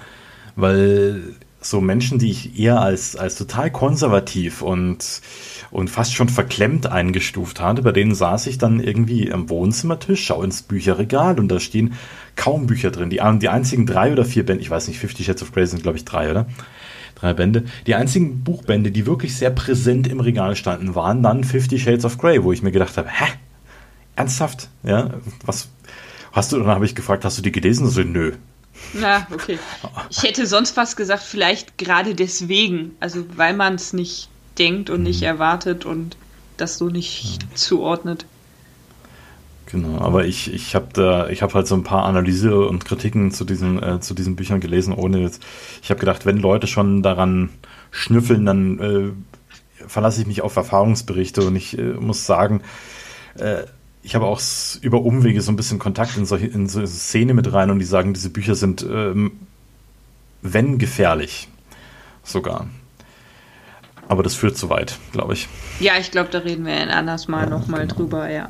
weil 0.56 1.36
so 1.62 1.80
Menschen, 1.80 2.18
die 2.18 2.32
ich 2.32 2.60
eher 2.60 2.82
als 2.82 3.16
als 3.16 3.36
total 3.36 3.72
konservativ 3.72 4.62
und 4.64 5.22
und 5.70 5.90
fast 5.90 6.14
schon 6.14 6.28
verklemmt 6.28 6.88
eingestuft 6.88 7.62
hatte. 7.62 7.84
Bei 7.84 7.92
denen 7.92 8.16
saß 8.16 8.48
ich 8.48 8.58
dann 8.58 8.82
irgendwie 8.82 9.32
am 9.32 9.50
Wohnzimmertisch, 9.50 10.26
schaue 10.26 10.44
ins 10.44 10.64
Bücherregal 10.64 11.40
und 11.40 11.48
da 11.48 11.60
stehen 11.60 11.94
kaum 12.36 12.66
Bücher 12.68 12.92
drin. 12.92 13.10
Die, 13.10 13.22
die 13.40 13.50
einzigen 13.50 13.86
drei 13.86 14.12
oder 14.12 14.26
vier 14.26 14.46
Bände, 14.46 14.62
ich 14.62 14.70
weiß 14.70 14.88
nicht, 14.88 15.00
Fifty 15.00 15.24
Shades 15.24 15.44
of 15.44 15.54
Grey 15.54 15.68
sind 15.68 15.84
glaube 15.84 15.98
ich 15.98 16.06
drei, 16.06 16.32
oder? 16.32 16.48
Drei 17.16 17.34
Bände. 17.34 17.66
Die 17.86 17.94
einzigen 17.94 18.44
Buchbände, 18.44 18.90
die 18.90 19.06
wirklich 19.06 19.38
sehr 19.38 19.52
präsent 19.52 20.08
im 20.08 20.20
Regal 20.20 20.56
standen, 20.56 20.96
waren 20.96 21.22
dann 21.22 21.44
Fifty 21.44 21.78
Shades 21.78 22.06
of 22.06 22.18
Grey, 22.18 22.44
wo 22.44 22.52
ich 22.52 22.64
mir 22.64 22.72
gedacht 22.72 22.98
habe, 22.98 23.10
hä? 23.10 23.26
Ernsthaft? 24.16 24.70
Ja, 24.84 25.12
was 25.46 25.70
hast 26.32 26.52
du? 26.52 26.58
Dann 26.58 26.68
habe 26.68 26.86
ich 26.86 26.96
gefragt, 26.96 27.24
hast 27.24 27.38
du 27.38 27.42
die 27.44 27.52
gelesen? 27.52 27.88
So, 27.88 28.02
nö. 28.02 28.34
Na, 28.94 29.28
okay. 29.32 29.58
Ich 30.10 30.24
hätte 30.24 30.46
sonst 30.46 30.76
was 30.78 30.96
gesagt, 30.96 31.24
vielleicht 31.24 31.78
gerade 31.78 32.16
deswegen, 32.16 32.96
also 33.00 33.26
weil 33.36 33.54
man 33.56 33.76
es 33.76 33.94
nicht 33.94 34.30
denkt 34.58 34.90
und 34.90 35.04
nicht 35.04 35.22
mhm. 35.22 35.28
erwartet 35.28 35.86
und 35.86 36.18
das 36.58 36.78
so 36.78 36.90
nicht 36.90 37.44
ja. 37.44 37.56
zuordnet. 37.56 38.26
Genau, 39.72 40.00
aber 40.00 40.26
ich, 40.26 40.54
ich 40.54 40.76
habe 40.76 40.88
da, 40.92 41.30
ich 41.30 41.42
habe 41.42 41.54
halt 41.54 41.66
so 41.66 41.76
ein 41.76 41.84
paar 41.84 42.04
Analyse 42.04 42.68
und 42.68 42.84
Kritiken 42.84 43.32
zu 43.32 43.46
diesen, 43.46 43.82
äh, 43.82 44.02
zu 44.02 44.14
diesen 44.14 44.36
Büchern 44.36 44.60
gelesen, 44.60 44.94
ohne 44.94 45.20
jetzt, 45.20 45.42
ich 45.82 45.90
habe 45.90 46.00
gedacht, 46.00 46.26
wenn 46.26 46.38
Leute 46.38 46.68
schon 46.68 47.02
daran 47.02 47.50
schnüffeln, 47.90 48.46
dann 48.46 48.80
äh, 48.80 49.88
verlasse 49.88 50.22
ich 50.22 50.28
mich 50.28 50.42
auf 50.42 50.58
Erfahrungsberichte 50.58 51.46
und 51.46 51.56
ich 51.56 51.78
äh, 51.78 51.94
muss 51.94 52.26
sagen, 52.26 52.64
äh, 53.36 53.64
ich 54.04 54.16
habe 54.16 54.26
auch 54.26 54.42
über 54.82 55.02
Umwege 55.02 55.42
so 55.42 55.52
ein 55.52 55.56
bisschen 55.56 55.80
Kontakt 55.80 56.18
in 56.18 56.26
solche 56.26 56.48
in 56.48 56.68
so 56.68 56.86
Szene 56.86 57.34
mit 57.34 57.52
rein 57.54 57.70
und 57.70 57.80
die 57.80 57.86
sagen, 57.86 58.14
diese 58.14 58.30
Bücher 58.30 58.56
sind, 58.56 58.84
ähm, 58.84 59.34
wenn 60.42 60.78
gefährlich, 60.78 61.48
sogar. 62.24 62.68
Aber 64.08 64.24
das 64.24 64.36
führt 64.36 64.58
zu 64.58 64.70
weit, 64.70 64.98
glaube 65.12 65.34
ich. 65.34 65.48
Ja, 65.80 65.94
ich 66.00 66.12
glaube, 66.12 66.30
da 66.32 66.40
reden 66.40 66.66
wir 66.66 66.74
ein 66.74 66.90
anderes 66.90 67.28
Mal 67.28 67.44
ja, 67.44 67.50
nochmal 67.50 67.82
genau. 67.82 67.96
drüber, 67.96 68.30
ja. 68.30 68.50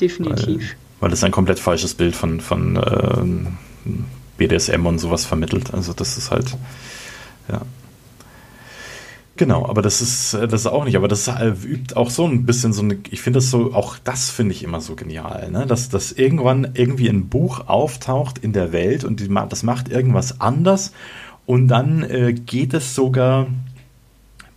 Definitiv. 0.00 0.60
Weil, 0.60 0.76
weil 1.00 1.10
das 1.10 1.24
ein 1.24 1.30
komplett 1.30 1.60
falsches 1.60 1.94
Bild 1.94 2.14
von, 2.14 2.40
von 2.40 2.76
äh, 2.76 3.96
BDSM 4.36 4.84
und 4.84 4.98
sowas 4.98 5.24
vermittelt. 5.24 5.72
Also 5.72 5.92
das 5.92 6.18
ist 6.18 6.30
halt, 6.30 6.56
ja. 7.50 7.62
Genau, 9.38 9.66
aber 9.66 9.82
das 9.82 10.02
ist 10.02 10.34
äh, 10.34 10.48
das 10.48 10.62
ist 10.62 10.66
auch 10.66 10.84
nicht, 10.84 10.96
aber 10.96 11.06
das 11.06 11.28
äh, 11.28 11.54
übt 11.64 11.94
auch 11.96 12.10
so 12.10 12.26
ein 12.26 12.44
bisschen 12.44 12.72
so 12.72 12.82
eine, 12.82 12.98
ich 13.08 13.22
finde 13.22 13.38
das 13.38 13.50
so, 13.50 13.72
auch 13.72 13.96
das 13.96 14.30
finde 14.30 14.52
ich 14.52 14.64
immer 14.64 14.80
so 14.80 14.96
genial, 14.96 15.52
ne? 15.52 15.64
dass, 15.64 15.88
dass 15.88 16.10
irgendwann 16.10 16.72
irgendwie 16.74 17.08
ein 17.08 17.28
Buch 17.28 17.68
auftaucht 17.68 18.38
in 18.38 18.52
der 18.52 18.72
Welt 18.72 19.04
und 19.04 19.20
die, 19.20 19.28
das 19.48 19.62
macht 19.62 19.90
irgendwas 19.90 20.40
anders 20.40 20.92
und 21.46 21.68
dann 21.68 22.02
äh, 22.02 22.32
geht 22.32 22.74
es 22.74 22.96
sogar 22.96 23.46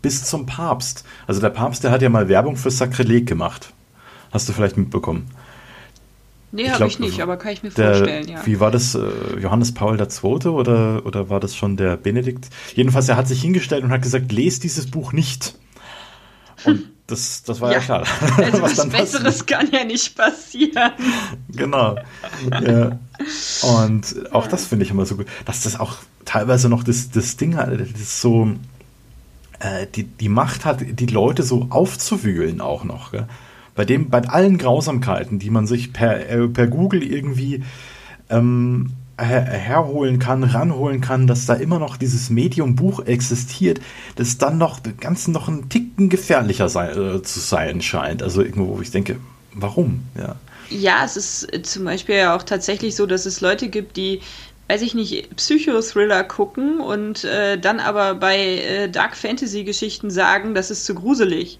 bis 0.02 0.24
zum 0.24 0.48
Papst. 0.48 1.06
Also 1.28 1.42
der 1.42 1.52
Papst, 1.52 1.84
der 1.84 1.92
hat 1.92 2.02
ja 2.02 2.10
mal 2.10 2.28
Werbung 2.28 2.56
für 2.56 2.72
Sakrileg 2.72 3.28
gemacht. 3.28 3.74
Hast 4.32 4.50
du 4.50 4.54
vielleicht 4.54 4.78
mitbekommen? 4.78 5.28
Nee, 6.52 6.70
habe 6.70 6.88
ich 6.88 7.00
nicht, 7.00 7.22
aber 7.22 7.38
kann 7.38 7.54
ich 7.54 7.64
mir 7.64 7.70
der, 7.70 7.96
vorstellen, 7.96 8.28
ja. 8.28 8.46
Wie 8.46 8.60
war 8.60 8.72
das, 8.72 8.96
äh, 8.96 9.02
Johannes 9.40 9.74
Paul 9.74 10.00
II. 10.00 10.48
oder, 10.50 11.06
oder 11.06 11.30
war 11.30 11.40
das 11.40 11.56
schon 11.56 11.78
der 11.78 11.96
Benedikt? 11.96 12.50
Jedenfalls, 12.76 13.08
er 13.08 13.16
hat 13.16 13.28
sich 13.28 13.42
hingestellt 13.42 13.84
und 13.84 13.92
hat 13.92 14.02
gesagt, 14.02 14.32
lest 14.32 14.64
dieses 14.64 14.90
Buch 14.90 15.14
nicht. 15.14 15.56
Und 16.66 16.84
das, 17.08 17.44
das 17.44 17.62
war 17.62 17.72
ja, 17.72 17.80
ja 17.80 17.84
klar. 17.84 18.04
Also 18.38 18.62
was, 18.62 18.78
was 18.78 18.90
Besseres 18.90 19.24
passiert. 19.24 19.48
kann 19.48 19.72
ja 19.72 19.84
nicht 19.84 20.16
passieren. 20.16 20.92
Genau. 21.50 21.98
Ja. 22.64 23.00
Und 23.62 24.34
auch 24.34 24.48
das 24.48 24.66
finde 24.66 24.86
ich 24.86 24.92
immer 24.92 25.06
so 25.06 25.16
gut, 25.16 25.28
dass 25.46 25.64
das 25.64 25.80
auch 25.80 25.98
teilweise 26.26 26.70
noch 26.70 26.84
das, 26.84 27.12
das 27.12 27.38
Ding 27.38 27.56
hat, 27.56 27.70
das 27.80 28.22
so, 28.22 28.52
äh, 29.60 29.88
die, 29.94 30.04
die 30.04 30.30
Macht 30.30 30.66
hat, 30.66 30.80
die 30.82 31.06
Leute 31.06 31.44
so 31.44 31.68
aufzuwühlen 31.70 32.62
auch 32.62 32.84
noch. 32.84 33.12
Gell? 33.12 33.28
Bei 33.76 33.86
dem, 33.86 34.10
bei 34.10 34.22
allen 34.28 34.58
Grausamkeiten, 34.58 35.40
die 35.40 35.50
man 35.50 35.68
sich 35.68 35.94
per, 35.94 36.30
äh, 36.30 36.48
per 36.48 36.68
Google 36.68 37.04
irgendwie 37.04 37.64
ähm, 38.30 38.92
her 39.18 39.46
herholen 39.46 40.20
kann, 40.20 40.44
ranholen 40.44 41.02
kann, 41.02 41.28
dass 41.28 41.46
da 41.46 41.54
immer 41.54 41.80
noch 41.80 41.98
dieses 41.98 42.30
Medium-Buch 42.30 43.06
existiert, 43.06 43.80
das 44.16 44.38
dann 44.38 44.58
noch 44.58 44.80
das 44.80 44.98
Ganze 45.00 45.32
noch 45.32 45.48
ein 45.48 45.70
Ticken 45.70 46.10
gefährlicher 46.10 46.70
sein, 46.70 46.98
äh, 46.98 47.22
zu 47.22 47.40
sein 47.40 47.82
scheint. 47.82 48.24
Also 48.24 48.42
irgendwo, 48.42 48.78
wo 48.78 48.82
ich 48.82 48.92
denke, 48.92 49.18
warum? 49.54 50.04
Ja. 50.18 50.36
Ja, 50.70 51.04
es 51.04 51.18
ist 51.18 51.54
äh, 51.54 51.62
zum 51.62 51.86
Beispiel 51.86 52.16
ja 52.16 52.36
auch 52.36 52.44
tatsächlich 52.44 52.96
so, 52.96 53.06
dass 53.06 53.26
es 53.26 53.42
Leute 53.42 53.70
gibt, 53.70 53.98
die 53.98 54.22
weiß 54.72 54.84
ich 54.84 54.94
nicht, 54.94 55.36
Psychothriller 55.36 56.24
gucken 56.24 56.80
und 56.80 57.26
äh, 57.26 57.60
dann 57.60 57.82
aber 57.82 58.16
bei 58.16 58.38
äh, 58.38 58.90
Dark 58.90 59.18
Fantasy 59.18 59.66
Geschichten 59.66 60.10
sagen, 60.10 60.56
das 60.56 60.72
ist 60.72 60.86
zu 60.86 60.96
gruselig. 60.96 61.60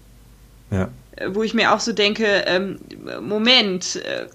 Ja. 0.70 0.88
Äh, 1.16 1.34
wo 1.34 1.42
ich 1.42 1.54
mir 1.54 1.72
auch 1.72 1.80
so 1.80 1.92
denke, 1.92 2.44
ähm, 2.46 2.78
Moment, 3.20 3.96
äh, 3.96 4.26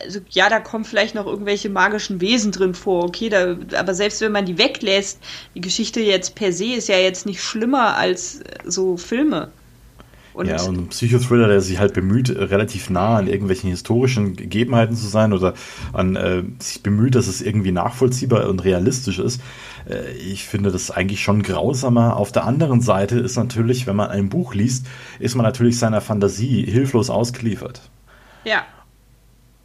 also 0.00 0.20
ja, 0.30 0.48
da 0.48 0.60
kommen 0.60 0.84
vielleicht 0.84 1.14
noch 1.14 1.26
irgendwelche 1.26 1.70
magischen 1.70 2.20
Wesen 2.20 2.52
drin 2.52 2.74
vor, 2.74 3.04
okay, 3.04 3.28
da, 3.28 3.56
aber 3.78 3.94
selbst 3.94 4.20
wenn 4.20 4.32
man 4.32 4.46
die 4.46 4.58
weglässt, 4.58 5.20
die 5.54 5.60
Geschichte 5.60 6.00
jetzt 6.00 6.34
per 6.34 6.52
se 6.52 6.74
ist 6.74 6.88
ja 6.88 6.98
jetzt 6.98 7.26
nicht 7.26 7.42
schlimmer 7.42 7.96
als 7.96 8.40
äh, 8.40 8.44
so 8.64 8.96
Filme. 8.96 9.52
Und 10.34 10.48
ja, 10.48 10.60
und 10.62 10.76
ein 10.76 10.88
Psychothriller, 10.88 11.46
der 11.46 11.60
sich 11.60 11.78
halt 11.78 11.94
bemüht, 11.94 12.28
relativ 12.28 12.90
nah 12.90 13.18
an 13.18 13.28
irgendwelchen 13.28 13.70
historischen 13.70 14.34
Gegebenheiten 14.34 14.96
zu 14.96 15.06
sein 15.06 15.32
oder 15.32 15.54
an 15.92 16.16
äh, 16.16 16.42
sich 16.58 16.82
bemüht, 16.82 17.14
dass 17.14 17.28
es 17.28 17.40
irgendwie 17.40 17.70
nachvollziehbar 17.70 18.48
und 18.48 18.64
realistisch 18.64 19.20
ist. 19.20 19.40
Äh, 19.88 20.12
ich 20.14 20.44
finde 20.44 20.72
das 20.72 20.90
eigentlich 20.90 21.22
schon 21.22 21.44
grausamer. 21.44 22.16
Auf 22.16 22.32
der 22.32 22.44
anderen 22.44 22.80
Seite 22.80 23.16
ist 23.20 23.36
natürlich, 23.36 23.86
wenn 23.86 23.94
man 23.94 24.10
ein 24.10 24.28
Buch 24.28 24.54
liest, 24.54 24.86
ist 25.20 25.36
man 25.36 25.46
natürlich 25.46 25.78
seiner 25.78 26.00
Fantasie 26.00 26.64
hilflos 26.64 27.10
ausgeliefert. 27.10 27.80
Ja. 28.44 28.64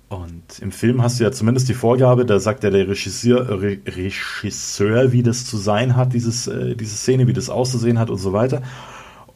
Und 0.10 0.60
im 0.60 0.72
Film 0.72 1.02
hast 1.02 1.20
du 1.20 1.24
ja 1.24 1.32
zumindest 1.32 1.68
die 1.68 1.74
Vorgabe, 1.74 2.26
da 2.26 2.40
sagt 2.40 2.64
ja 2.64 2.70
der 2.70 2.88
Regisseur, 2.88 3.62
Re 3.62 3.78
Regisseur 3.88 5.12
wie 5.12 5.24
das 5.24 5.46
zu 5.46 5.58
sein 5.58 5.96
hat, 5.96 6.14
dieses, 6.14 6.48
äh, 6.48 6.76
diese 6.76 6.96
Szene, 6.96 7.28
wie 7.28 7.34
das 7.34 7.50
auszusehen 7.50 7.98
hat 7.98 8.10
und 8.12 8.18
so 8.18 8.34
weiter. 8.34 8.62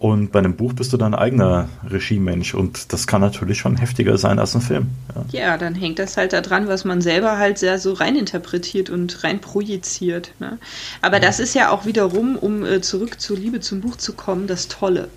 Und 0.03 0.33
bei 0.33 0.39
einem 0.39 0.57
Buch 0.57 0.73
bist 0.73 0.91
du 0.91 0.97
dein 0.97 1.15
eigener 1.15 1.69
Regiemensch 1.89 2.55
und 2.55 2.91
das 2.91 3.07
kann 3.07 3.21
natürlich 3.21 3.59
schon 3.59 3.77
heftiger 3.77 4.17
sein 4.17 4.37
als 4.37 4.53
ein 4.53 4.59
Film. 4.59 4.87
Ja, 5.31 5.39
ja 5.39 5.57
dann 5.57 5.75
hängt 5.75 5.97
das 5.97 6.17
halt 6.17 6.33
daran, 6.33 6.67
was 6.67 6.83
man 6.83 6.99
selber 6.99 7.37
halt 7.37 7.57
sehr 7.57 7.79
so 7.79 7.93
reininterpretiert 7.93 8.89
und 8.89 9.23
rein 9.23 9.39
projiziert. 9.39 10.33
Ne? 10.39 10.57
Aber 11.01 11.15
ja. 11.15 11.21
das 11.21 11.39
ist 11.39 11.55
ja 11.55 11.69
auch 11.69 11.85
wiederum, 11.85 12.35
um 12.35 12.65
äh, 12.65 12.81
zurück 12.81 13.21
zur 13.21 13.37
Liebe 13.37 13.61
zum 13.61 13.79
Buch 13.79 13.95
zu 13.95 14.11
kommen, 14.11 14.45
das 14.45 14.67
Tolle. 14.67 15.07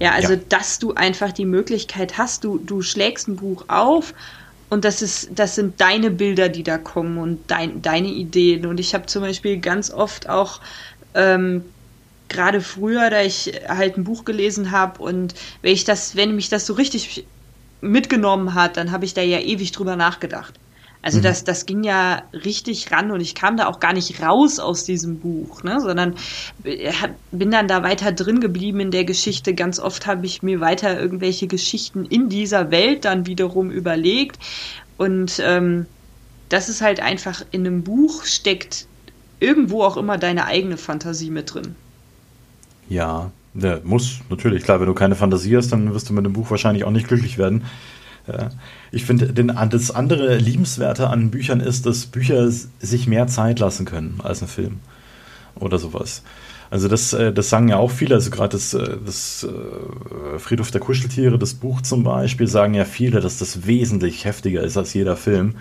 Ja, 0.00 0.10
also 0.10 0.32
ja. 0.32 0.40
dass 0.48 0.80
du 0.80 0.94
einfach 0.94 1.30
die 1.30 1.46
Möglichkeit 1.46 2.18
hast, 2.18 2.42
du, 2.42 2.58
du 2.58 2.82
schlägst 2.82 3.28
ein 3.28 3.36
Buch 3.36 3.66
auf 3.68 4.14
und 4.68 4.84
das 4.84 5.00
ist, 5.00 5.30
das 5.36 5.54
sind 5.54 5.80
deine 5.80 6.10
Bilder, 6.10 6.48
die 6.48 6.64
da 6.64 6.76
kommen 6.76 7.18
und 7.18 7.38
dein, 7.46 7.82
deine 7.82 8.08
Ideen. 8.08 8.66
Und 8.66 8.80
ich 8.80 8.94
habe 8.94 9.06
zum 9.06 9.22
Beispiel 9.22 9.58
ganz 9.58 9.92
oft 9.92 10.28
auch 10.28 10.60
ähm, 11.14 11.62
gerade 12.28 12.60
früher, 12.60 13.10
da 13.10 13.22
ich 13.22 13.52
halt 13.68 13.96
ein 13.96 14.04
Buch 14.04 14.24
gelesen 14.24 14.70
habe 14.70 15.02
und 15.02 15.34
wenn 15.62 15.72
ich 15.72 15.84
das, 15.84 16.16
wenn 16.16 16.34
mich 16.34 16.48
das 16.48 16.66
so 16.66 16.74
richtig 16.74 17.26
mitgenommen 17.80 18.54
hat, 18.54 18.76
dann 18.76 18.92
habe 18.92 19.04
ich 19.04 19.14
da 19.14 19.22
ja 19.22 19.40
ewig 19.40 19.72
drüber 19.72 19.96
nachgedacht. 19.96 20.54
Also 21.04 21.18
mhm. 21.18 21.22
das, 21.24 21.44
das 21.44 21.66
ging 21.66 21.84
ja 21.84 22.22
richtig 22.32 22.90
ran 22.90 23.10
und 23.10 23.20
ich 23.20 23.34
kam 23.34 23.58
da 23.58 23.66
auch 23.66 23.78
gar 23.78 23.92
nicht 23.92 24.22
raus 24.22 24.58
aus 24.58 24.84
diesem 24.84 25.18
Buch, 25.20 25.62
ne? 25.62 25.78
sondern 25.80 26.14
äh, 26.64 26.90
bin 27.30 27.50
dann 27.50 27.68
da 27.68 27.82
weiter 27.82 28.10
drin 28.10 28.40
geblieben 28.40 28.80
in 28.80 28.90
der 28.90 29.04
Geschichte. 29.04 29.52
Ganz 29.52 29.78
oft 29.78 30.06
habe 30.06 30.24
ich 30.24 30.42
mir 30.42 30.60
weiter 30.60 30.98
irgendwelche 30.98 31.46
Geschichten 31.46 32.06
in 32.06 32.30
dieser 32.30 32.70
Welt 32.70 33.04
dann 33.04 33.26
wiederum 33.26 33.70
überlegt. 33.70 34.38
Und 34.96 35.42
ähm, 35.44 35.84
das 36.48 36.70
ist 36.70 36.80
halt 36.80 37.00
einfach 37.00 37.44
in 37.50 37.66
einem 37.66 37.84
Buch 37.84 38.24
steckt 38.24 38.86
irgendwo 39.40 39.82
auch 39.82 39.98
immer 39.98 40.16
deine 40.16 40.46
eigene 40.46 40.78
Fantasie 40.78 41.30
mit 41.30 41.52
drin. 41.52 41.76
Ja, 42.88 43.30
der 43.54 43.80
muss, 43.84 44.20
natürlich. 44.30 44.64
Klar, 44.64 44.80
wenn 44.80 44.86
du 44.86 44.94
keine 44.94 45.14
Fantasie 45.14 45.56
hast, 45.56 45.70
dann 45.70 45.94
wirst 45.94 46.08
du 46.08 46.12
mit 46.12 46.24
dem 46.24 46.32
Buch 46.32 46.50
wahrscheinlich 46.50 46.84
auch 46.84 46.90
nicht 46.90 47.08
glücklich 47.08 47.38
werden. 47.38 47.64
Ich 48.90 49.04
finde, 49.04 49.26
das 49.32 49.90
andere 49.90 50.38
Liebenswerte 50.38 51.08
an 51.10 51.30
Büchern 51.30 51.60
ist, 51.60 51.84
dass 51.84 52.06
Bücher 52.06 52.50
sich 52.50 53.06
mehr 53.06 53.26
Zeit 53.26 53.58
lassen 53.58 53.84
können 53.84 54.20
als 54.22 54.40
ein 54.40 54.48
Film 54.48 54.80
oder 55.56 55.78
sowas. 55.78 56.22
Also 56.70 56.88
das, 56.88 57.12
äh, 57.12 57.32
das 57.32 57.50
sagen 57.50 57.68
ja 57.68 57.76
auch 57.76 57.90
viele, 57.90 58.16
also 58.16 58.30
gerade 58.30 58.56
das, 58.56 58.74
äh, 58.74 58.96
das 59.04 59.44
äh, 59.44 60.38
Friedhof 60.38 60.70
der 60.70 60.80
Kuscheltiere, 60.80 61.38
das 61.38 61.54
Buch 61.54 61.82
zum 61.82 62.02
Beispiel, 62.02 62.48
sagen 62.48 62.74
ja 62.74 62.84
viele, 62.84 63.20
dass 63.20 63.38
das 63.38 63.66
wesentlich 63.66 64.24
heftiger 64.24 64.62
ist 64.62 64.76
als 64.76 64.94
jeder 64.94 65.16
Film, 65.16 65.56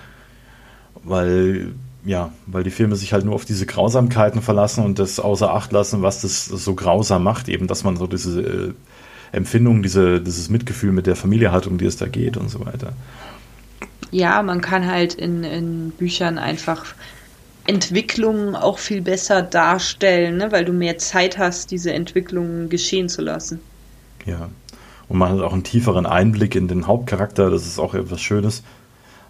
weil 1.03 1.73
ja, 2.05 2.31
weil 2.47 2.63
die 2.63 2.71
Filme 2.71 2.95
sich 2.95 3.13
halt 3.13 3.25
nur 3.25 3.35
auf 3.35 3.45
diese 3.45 3.65
Grausamkeiten 3.65 4.41
verlassen 4.41 4.83
und 4.83 4.99
das 4.99 5.19
außer 5.19 5.53
Acht 5.53 5.71
lassen, 5.71 6.01
was 6.01 6.21
das 6.21 6.45
so 6.45 6.75
grausam 6.75 7.23
macht, 7.23 7.47
eben, 7.47 7.67
dass 7.67 7.83
man 7.83 7.95
so 7.95 8.07
diese 8.07 8.41
äh, 8.41 8.73
Empfindung, 9.31 9.81
diese, 9.81 10.19
dieses 10.21 10.49
Mitgefühl 10.49 10.91
mit 10.91 11.07
der 11.07 11.15
Familie 11.15 11.51
hat, 11.51 11.65
um 11.65 11.77
die 11.77 11.85
es 11.85 11.97
da 11.97 12.07
geht 12.07 12.37
und 12.37 12.49
so 12.49 12.65
weiter. 12.65 12.93
Ja, 14.11 14.43
man 14.43 14.61
kann 14.61 14.85
halt 14.85 15.15
in, 15.15 15.43
in 15.43 15.91
Büchern 15.91 16.37
einfach 16.37 16.93
Entwicklungen 17.65 18.55
auch 18.55 18.77
viel 18.77 19.01
besser 19.01 19.41
darstellen, 19.41 20.37
ne? 20.37 20.51
weil 20.51 20.65
du 20.65 20.73
mehr 20.73 20.97
Zeit 20.97 21.37
hast, 21.37 21.71
diese 21.71 21.93
Entwicklungen 21.93 22.69
geschehen 22.69 23.07
zu 23.09 23.21
lassen. 23.21 23.59
Ja, 24.25 24.49
und 25.07 25.17
man 25.17 25.31
hat 25.31 25.39
auch 25.39 25.53
einen 25.53 25.63
tieferen 25.63 26.05
Einblick 26.05 26.55
in 26.55 26.67
den 26.67 26.85
Hauptcharakter, 26.85 27.49
das 27.49 27.65
ist 27.65 27.79
auch 27.79 27.93
etwas 27.93 28.21
Schönes, 28.21 28.63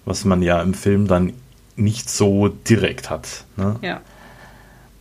was 0.05 0.25
man 0.25 0.41
ja 0.41 0.61
im 0.61 0.73
Film 0.73 1.07
dann 1.07 1.33
nicht 1.75 2.09
so 2.09 2.49
direkt 2.49 3.09
hat. 3.09 3.45
Ne? 3.57 3.77
Ja. 3.81 4.01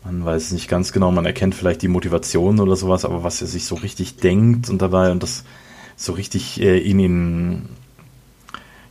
Man 0.04 0.24
weiß 0.24 0.52
nicht 0.52 0.68
ganz 0.68 0.92
genau, 0.92 1.12
man 1.12 1.26
erkennt 1.26 1.54
vielleicht 1.54 1.82
die 1.82 1.88
Motivation 1.88 2.58
oder 2.58 2.74
sowas, 2.76 3.04
aber 3.04 3.22
was 3.22 3.40
er 3.40 3.46
sich 3.46 3.66
so 3.66 3.76
richtig 3.76 4.16
denkt 4.16 4.68
und 4.68 4.82
dabei 4.82 5.12
und 5.12 5.22
das 5.22 5.44
so 5.96 6.12
richtig 6.12 6.60
äh, 6.60 6.78
in 6.78 6.98
ihn 6.98 7.68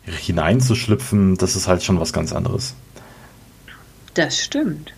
hineinzuschlüpfen, 0.06 1.38
das 1.38 1.56
ist 1.56 1.68
halt 1.68 1.84
schon 1.84 2.00
was 2.00 2.14
ganz 2.14 2.34
anderes. 2.34 2.76
Das 4.14 4.40
stimmt. 4.40 4.94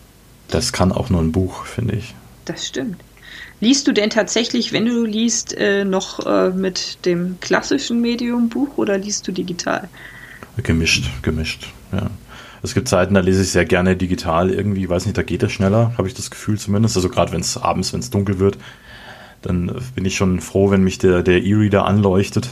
Das 0.48 0.72
kann 0.72 0.92
auch 0.92 1.10
nur 1.10 1.20
ein 1.20 1.32
Buch, 1.32 1.64
finde 1.66 1.96
ich. 1.96 2.14
Das 2.44 2.66
stimmt. 2.66 3.02
Liest 3.60 3.86
du 3.86 3.92
denn 3.92 4.10
tatsächlich, 4.10 4.72
wenn 4.72 4.86
du 4.86 5.04
liest, 5.04 5.56
äh, 5.56 5.84
noch 5.84 6.26
äh, 6.26 6.50
mit 6.50 7.04
dem 7.06 7.38
klassischen 7.40 8.00
Medium 8.00 8.48
Buch 8.48 8.76
oder 8.76 8.98
liest 8.98 9.26
du 9.26 9.32
digital? 9.32 9.88
Gemischt, 10.62 11.10
gemischt, 11.22 11.72
ja. 11.92 12.10
Es 12.64 12.72
gibt 12.72 12.88
Zeiten, 12.88 13.12
da 13.12 13.20
lese 13.20 13.42
ich 13.42 13.50
sehr 13.50 13.66
gerne 13.66 13.94
digital 13.94 14.50
irgendwie, 14.50 14.88
weiß 14.88 15.04
nicht, 15.04 15.18
da 15.18 15.22
geht 15.22 15.42
es 15.42 15.52
schneller, 15.52 15.92
habe 15.98 16.08
ich 16.08 16.14
das 16.14 16.30
Gefühl 16.30 16.58
zumindest. 16.58 16.96
Also 16.96 17.10
gerade 17.10 17.30
wenn 17.32 17.42
es 17.42 17.58
abends, 17.58 17.92
wenn 17.92 18.00
es 18.00 18.08
dunkel 18.08 18.38
wird, 18.38 18.56
dann 19.42 19.70
bin 19.94 20.06
ich 20.06 20.16
schon 20.16 20.40
froh, 20.40 20.70
wenn 20.70 20.82
mich 20.82 20.96
der, 20.96 21.22
der 21.22 21.44
E-Reader 21.44 21.84
anleuchtet. 21.84 22.48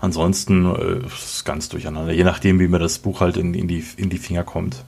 Ansonsten 0.00 0.66
äh, 0.66 1.06
ist 1.06 1.34
es 1.36 1.44
ganz 1.44 1.68
durcheinander, 1.68 2.12
je 2.12 2.24
nachdem, 2.24 2.58
wie 2.58 2.66
mir 2.66 2.80
das 2.80 2.98
Buch 2.98 3.20
halt 3.20 3.36
in, 3.36 3.54
in, 3.54 3.68
die, 3.68 3.84
in 3.96 4.10
die 4.10 4.18
Finger 4.18 4.42
kommt. 4.42 4.84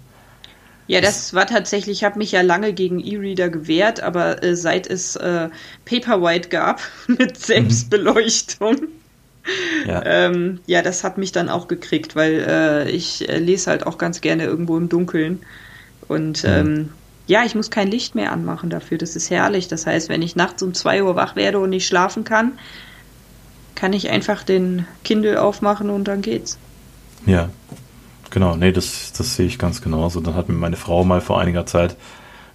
Ja, 0.89 1.01
das 1.01 1.33
war 1.33 1.47
tatsächlich, 1.47 1.99
ich 1.99 2.05
habe 2.05 2.19
mich 2.19 2.33
ja 2.33 2.41
lange 2.41 2.73
gegen 2.73 2.99
E-Reader 2.99 3.51
gewehrt, 3.51 4.03
aber 4.03 4.43
äh, 4.43 4.57
seit 4.57 4.89
es 4.89 5.15
äh, 5.15 5.49
Paperwhite 5.85 6.49
gab 6.49 6.81
mit 7.07 7.37
Selbstbeleuchtung, 7.39 8.89
ja. 9.87 10.03
Ähm, 10.05 10.61
ja, 10.67 10.83
das 10.83 11.05
hat 11.05 11.19
mich 11.19 11.33
dann 11.33 11.49
auch 11.49 11.69
gekriegt, 11.69 12.17
weil 12.17 12.45
äh, 12.47 12.91
ich 12.91 13.29
äh, 13.29 13.39
lese 13.39 13.71
halt 13.71 13.87
auch 13.87 13.99
ganz 13.99 14.21
gerne 14.21 14.45
irgendwo 14.45 14.77
im 14.77 14.89
Dunkeln. 14.89 15.41
Und 16.09 16.45
mhm. 16.45 16.51
ähm, 16.51 16.89
ja, 17.27 17.45
ich 17.45 17.55
muss 17.55 17.71
kein 17.71 17.89
Licht 17.89 18.15
mehr 18.15 18.33
anmachen 18.33 18.71
dafür. 18.71 18.99
Das 18.99 19.15
ist 19.15 19.31
herrlich. 19.31 19.69
Das 19.69 19.87
heißt, 19.87 20.09
wenn 20.09 20.23
ich 20.23 20.37
nachts 20.37 20.63
um 20.63 20.75
2 20.75 21.05
Uhr 21.05 21.17
wach 21.17 21.37
werde 21.37 21.59
und 21.61 21.71
nicht 21.71 21.87
schlafen 21.87 22.25
kann, 22.25 22.59
kann 23.75 23.93
ich 23.93 24.11
einfach 24.11 24.43
den 24.43 24.87
Kindle 25.05 25.41
aufmachen 25.41 25.91
und 25.91 26.05
dann 26.05 26.23
geht's. 26.23 26.59
Ja, 27.27 27.49
genau. 28.31 28.57
Nee, 28.57 28.73
das, 28.73 29.13
das 29.13 29.37
sehe 29.37 29.47
ich 29.47 29.59
ganz 29.59 29.81
genauso. 29.81 30.21
Dann 30.21 30.35
hat 30.35 30.49
mir 30.49 30.55
meine 30.55 30.77
Frau 30.77 31.05
mal 31.05 31.21
vor 31.21 31.41
einiger 31.41 31.67
Zeit 31.67 31.97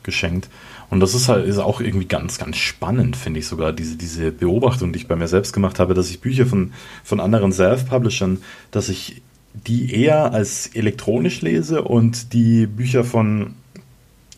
geschenkt. 0.03 0.49
Und 0.95 1.01
das 1.01 1.13
ist 1.13 1.27
halt 1.27 1.45
ist 1.45 1.57
auch 1.57 1.81
irgendwie 1.81 2.05
ganz, 2.05 2.37
ganz 2.37 2.55
spannend, 2.55 3.17
finde 3.17 3.41
ich 3.41 3.47
sogar, 3.47 3.73
diese, 3.73 3.97
diese 3.97 4.31
Beobachtung, 4.31 4.93
die 4.93 4.99
ich 4.99 5.09
bei 5.09 5.17
mir 5.17 5.27
selbst 5.27 5.51
gemacht 5.51 5.77
habe, 5.77 5.93
dass 5.93 6.09
ich 6.09 6.21
Bücher 6.21 6.45
von, 6.45 6.71
von 7.03 7.19
anderen 7.19 7.51
Self-Publishern, 7.51 8.37
dass 8.71 8.87
ich 8.87 9.21
die 9.53 9.93
eher 9.93 10.31
als 10.31 10.67
elektronisch 10.67 11.41
lese 11.41 11.81
und 11.81 12.31
die 12.31 12.65
Bücher 12.65 13.03
von 13.03 13.55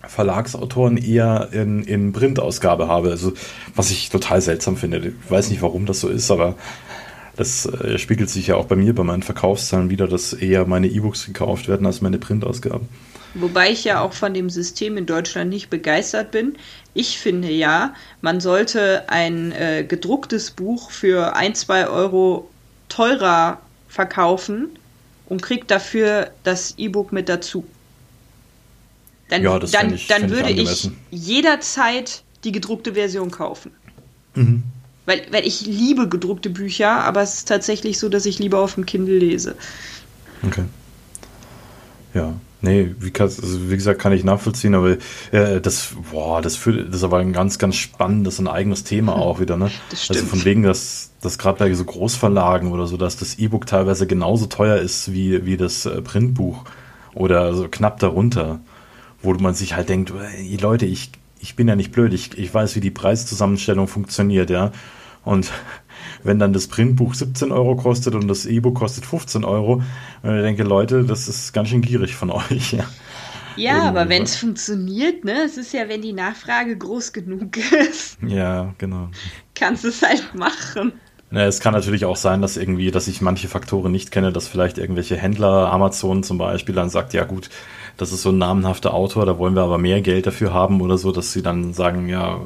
Verlagsautoren 0.01 0.97
eher 0.97 1.49
in, 1.51 1.83
in 1.83 2.11
Printausgabe 2.11 2.87
habe. 2.87 3.11
Also, 3.11 3.33
was 3.75 3.91
ich 3.91 4.09
total 4.09 4.41
seltsam 4.41 4.77
finde. 4.77 4.97
Ich 4.97 5.29
weiß 5.31 5.51
nicht, 5.51 5.61
warum 5.61 5.85
das 5.85 5.99
so 5.99 6.09
ist, 6.09 6.31
aber 6.31 6.55
das 7.35 7.67
äh, 7.67 7.99
spiegelt 7.99 8.31
sich 8.31 8.47
ja 8.47 8.55
auch 8.55 8.65
bei 8.65 8.75
mir, 8.75 8.95
bei 8.95 9.03
meinen 9.03 9.21
Verkaufszahlen 9.21 9.91
wieder, 9.91 10.07
dass 10.07 10.33
eher 10.33 10.65
meine 10.65 10.87
E-Books 10.87 11.27
gekauft 11.27 11.67
werden 11.67 11.85
als 11.85 12.01
meine 12.01 12.17
Printausgaben. 12.17 12.89
Wobei 13.33 13.71
ich 13.71 13.83
ja 13.83 14.01
auch 14.01 14.13
von 14.13 14.33
dem 14.33 14.49
System 14.49 14.97
in 14.97 15.05
Deutschland 15.05 15.49
nicht 15.49 15.69
begeistert 15.69 16.31
bin. 16.31 16.57
Ich 16.93 17.19
finde 17.19 17.51
ja, 17.51 17.93
man 18.21 18.39
sollte 18.39 19.09
ein 19.09 19.51
äh, 19.51 19.85
gedrucktes 19.87 20.51
Buch 20.51 20.89
für 20.91 21.35
ein, 21.35 21.53
zwei 21.53 21.87
Euro 21.87 22.49
teurer 22.89 23.61
verkaufen 23.87 24.79
und 25.27 25.41
kriegt 25.41 25.69
dafür 25.69 26.31
das 26.43 26.75
E-Book 26.77 27.11
mit 27.11 27.29
dazu. 27.29 27.65
Dann, 29.29 29.43
ja, 29.43 29.59
dann, 29.59 29.93
ich, 29.93 30.07
dann 30.07 30.29
würde 30.29 30.51
ich, 30.51 30.85
ich 30.85 30.91
jederzeit 31.11 32.23
die 32.43 32.51
gedruckte 32.51 32.93
Version 32.93 33.29
kaufen. 33.29 33.71
Mhm. 34.35 34.63
Weil, 35.05 35.25
weil 35.31 35.45
ich 35.45 35.61
liebe 35.61 36.07
gedruckte 36.07 36.49
Bücher, 36.49 36.89
aber 37.03 37.21
es 37.21 37.35
ist 37.35 37.47
tatsächlich 37.47 37.99
so, 37.99 38.09
dass 38.09 38.25
ich 38.25 38.39
lieber 38.39 38.59
auf 38.59 38.75
dem 38.75 38.85
Kindle 38.85 39.17
lese. 39.17 39.55
Okay. 40.43 40.63
Ja, 42.13 42.33
Nee, 42.67 42.93
wie, 42.99 43.13
also 43.17 43.69
wie, 43.69 43.75
gesagt, 43.75 44.01
kann 44.01 44.11
ich 44.11 44.25
nachvollziehen, 44.25 44.75
aber 44.75 44.97
äh, 45.31 45.61
das, 45.61 45.95
boah, 46.11 46.41
das, 46.41 46.57
führt, 46.57 46.89
das 46.89 46.97
ist 46.97 47.03
aber 47.03 47.19
ein 47.19 47.31
ganz, 47.31 47.59
ganz 47.59 47.77
spannendes 47.77 48.39
und 48.39 48.49
eigenes 48.49 48.83
Thema 48.83 49.15
hm, 49.15 49.21
auch 49.21 49.39
wieder, 49.39 49.55
ne? 49.55 49.71
Also 49.89 50.25
von 50.25 50.43
wegen, 50.43 50.63
dass, 50.63 51.11
dass 51.21 51.37
gerade 51.37 51.59
bei 51.59 51.73
so 51.73 51.85
Großverlagen 51.85 52.73
oder 52.73 52.85
so, 52.85 52.97
dass 52.97 53.15
das 53.15 53.39
E-Book 53.39 53.67
teilweise 53.67 54.05
genauso 54.05 54.47
teuer 54.47 54.77
ist 54.77 55.13
wie, 55.13 55.45
wie 55.45 55.55
das 55.55 55.85
äh, 55.85 56.01
Printbuch 56.01 56.65
oder 57.13 57.53
so 57.53 57.69
knapp 57.69 57.99
darunter, 57.99 58.59
wo 59.21 59.33
man 59.35 59.53
sich 59.53 59.75
halt 59.75 59.87
denkt, 59.87 60.11
ey, 60.35 60.57
Leute, 60.57 60.85
ich, 60.85 61.11
ich 61.39 61.55
bin 61.55 61.69
ja 61.69 61.77
nicht 61.77 61.93
blöd, 61.93 62.11
ich, 62.11 62.37
ich 62.37 62.53
weiß, 62.53 62.75
wie 62.75 62.81
die 62.81 62.91
Preiszusammenstellung 62.91 63.87
funktioniert, 63.87 64.49
ja. 64.49 64.73
Und 65.23 65.51
wenn 66.23 66.39
dann 66.39 66.53
das 66.53 66.67
Printbuch 66.67 67.13
17 67.13 67.51
Euro 67.51 67.75
kostet 67.75 68.15
und 68.15 68.27
das 68.27 68.45
E-Book 68.45 68.75
kostet 68.75 69.05
15 69.05 69.43
Euro, 69.43 69.81
und 70.23 70.35
ich 70.35 70.43
denke, 70.43 70.63
Leute, 70.63 71.03
das 71.03 71.27
ist 71.27 71.53
ganz 71.53 71.69
schön 71.69 71.81
gierig 71.81 72.15
von 72.15 72.29
euch. 72.31 72.73
Ja, 72.73 72.85
ja 73.55 73.83
aber 73.83 74.09
wenn 74.09 74.23
es 74.23 74.35
funktioniert, 74.35 75.25
ne, 75.25 75.43
es 75.45 75.57
ist 75.57 75.73
ja, 75.73 75.89
wenn 75.89 76.01
die 76.01 76.13
Nachfrage 76.13 76.77
groß 76.77 77.13
genug 77.13 77.57
ist. 77.89 78.17
Ja, 78.25 78.73
genau. 78.77 79.09
Kannst 79.55 79.83
du 79.83 79.89
es 79.89 80.01
halt 80.01 80.33
machen. 80.35 80.93
Ja, 81.29 81.45
es 81.45 81.59
kann 81.59 81.73
natürlich 81.73 82.05
auch 82.05 82.15
sein, 82.15 82.41
dass 82.41 82.55
irgendwie, 82.55 82.89
dass 82.89 83.09
ich 83.09 83.19
manche 83.19 83.49
Faktoren 83.49 83.91
nicht 83.91 84.11
kenne, 84.11 84.31
dass 84.31 84.47
vielleicht 84.47 84.77
irgendwelche 84.77 85.17
Händler, 85.17 85.71
Amazon 85.73 86.23
zum 86.23 86.37
Beispiel, 86.37 86.73
dann 86.73 86.89
sagt, 86.89 87.13
ja 87.13 87.25
gut, 87.25 87.49
das 87.97 88.13
ist 88.13 88.21
so 88.21 88.29
ein 88.29 88.37
namenhafter 88.37 88.93
Autor, 88.93 89.25
da 89.25 89.37
wollen 89.37 89.55
wir 89.55 89.63
aber 89.63 89.77
mehr 89.77 90.01
Geld 90.01 90.25
dafür 90.25 90.53
haben 90.53 90.79
oder 90.79 90.97
so, 90.97 91.11
dass 91.11 91.33
sie 91.33 91.41
dann 91.41 91.73
sagen, 91.73 92.07
ja, 92.07 92.39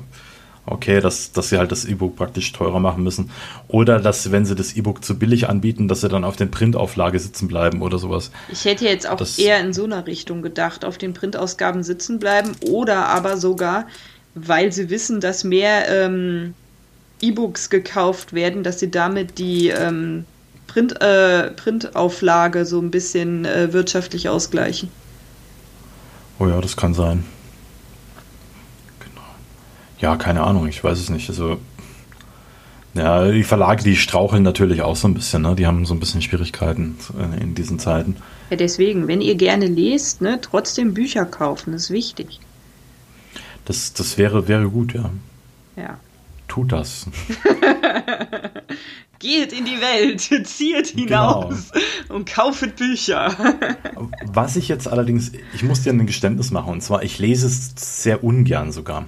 okay, 0.66 1.02
dass, 1.02 1.32
dass 1.32 1.50
sie 1.50 1.58
halt 1.58 1.72
das 1.72 1.86
E-Book 1.86 2.16
praktisch 2.16 2.52
teurer 2.52 2.80
machen 2.80 3.04
müssen. 3.04 3.32
Oder 3.68 4.00
dass, 4.00 4.32
wenn 4.32 4.46
sie 4.46 4.56
das 4.56 4.74
E-Book 4.74 5.04
zu 5.04 5.18
billig 5.18 5.50
anbieten, 5.50 5.88
dass 5.88 6.02
sie 6.02 6.10
dann 6.10 6.24
auf 6.24 6.36
den 6.36 6.52
Printauflage 6.52 7.20
sitzen 7.20 7.48
bleiben 7.48 7.82
oder 7.82 7.98
sowas. 7.98 8.32
Ich 8.52 8.66
hätte 8.66 8.86
jetzt 8.86 9.10
auch 9.10 9.18
das, 9.18 9.40
eher 9.40 9.60
in 9.60 9.74
so 9.74 9.84
einer 9.84 10.06
Richtung 10.08 10.42
gedacht, 10.42 10.86
auf 10.86 10.98
den 10.98 11.14
Printausgaben 11.14 11.84
sitzen 11.84 12.20
bleiben 12.20 12.52
oder 12.62 13.08
aber 13.08 13.38
sogar, 13.38 13.88
weil 14.36 14.72
sie 14.72 14.90
wissen, 14.90 15.20
dass 15.20 15.44
mehr 15.44 15.90
ähm, 15.90 16.54
E-Books 17.22 17.70
gekauft 17.70 18.34
werden, 18.34 18.64
dass 18.64 18.80
sie 18.80 18.92
damit 18.92 19.38
die 19.38 19.70
ähm, 19.70 20.26
Print, 20.68 21.02
äh, 21.02 21.52
Printauflage 21.52 22.66
so 22.66 22.80
ein 22.80 22.92
bisschen 22.92 23.46
äh, 23.46 23.74
wirtschaftlich 23.74 24.30
ausgleichen. 24.30 24.90
Oh 26.40 26.48
ja, 26.48 26.62
das 26.62 26.78
kann 26.78 26.94
sein. 26.94 27.24
Ja, 30.02 30.16
keine 30.16 30.42
Ahnung, 30.42 30.68
ich 30.68 30.84
weiß 30.84 31.00
es 31.00 31.10
nicht. 31.10 31.30
Also, 31.30 31.60
ja, 32.94 33.32
die 33.32 33.44
Verlage, 33.44 33.84
die 33.84 33.96
straucheln 33.96 34.44
natürlich 34.44 34.82
auch 34.82 34.96
so 34.96 35.08
ein 35.08 35.14
bisschen, 35.14 35.44
ne? 35.44 35.56
Die 35.56 35.68
haben 35.68 35.86
so 35.86 35.94
ein 35.94 36.00
bisschen 36.00 36.22
Schwierigkeiten 36.22 36.98
in 37.40 37.56
diesen 37.56 37.80
Zeiten. 37.80 38.18
Ja, 38.50 38.58
deswegen, 38.58 39.08
wenn 39.08 39.22
ihr 39.22 39.36
gerne 39.36 39.68
lest, 39.68 40.22
ne, 40.22 40.40
trotzdem 40.42 40.94
Bücher 40.94 41.26
kaufen, 41.26 41.74
ist 41.74 41.90
wichtig. 41.90 42.42
Das, 43.64 43.94
das 43.94 44.18
wäre, 44.18 44.50
wäre 44.50 44.70
gut, 44.70 44.94
ja. 44.94 45.10
Ja. 45.78 45.98
Tut 46.50 46.74
das. 46.74 47.06
Geht 49.20 49.54
in 49.54 49.64
die 49.64 49.80
Welt, 49.80 50.20
zieht 50.48 50.88
hinaus 50.88 51.72
genau. 51.72 52.16
und 52.16 52.28
kauft 52.28 52.76
Bücher. 52.76 53.34
Was 54.26 54.58
ich 54.58 54.68
jetzt 54.68 54.90
allerdings, 54.90 55.32
ich 55.54 55.64
muss 55.64 55.84
dir 55.84 55.94
ein 55.94 56.06
Geständnis 56.06 56.52
machen, 56.52 56.74
und 56.74 56.82
zwar, 56.82 57.04
ich 57.04 57.20
lese 57.20 57.48
es 57.48 57.72
sehr 58.04 58.22
ungern 58.22 58.74
sogar. 58.74 59.06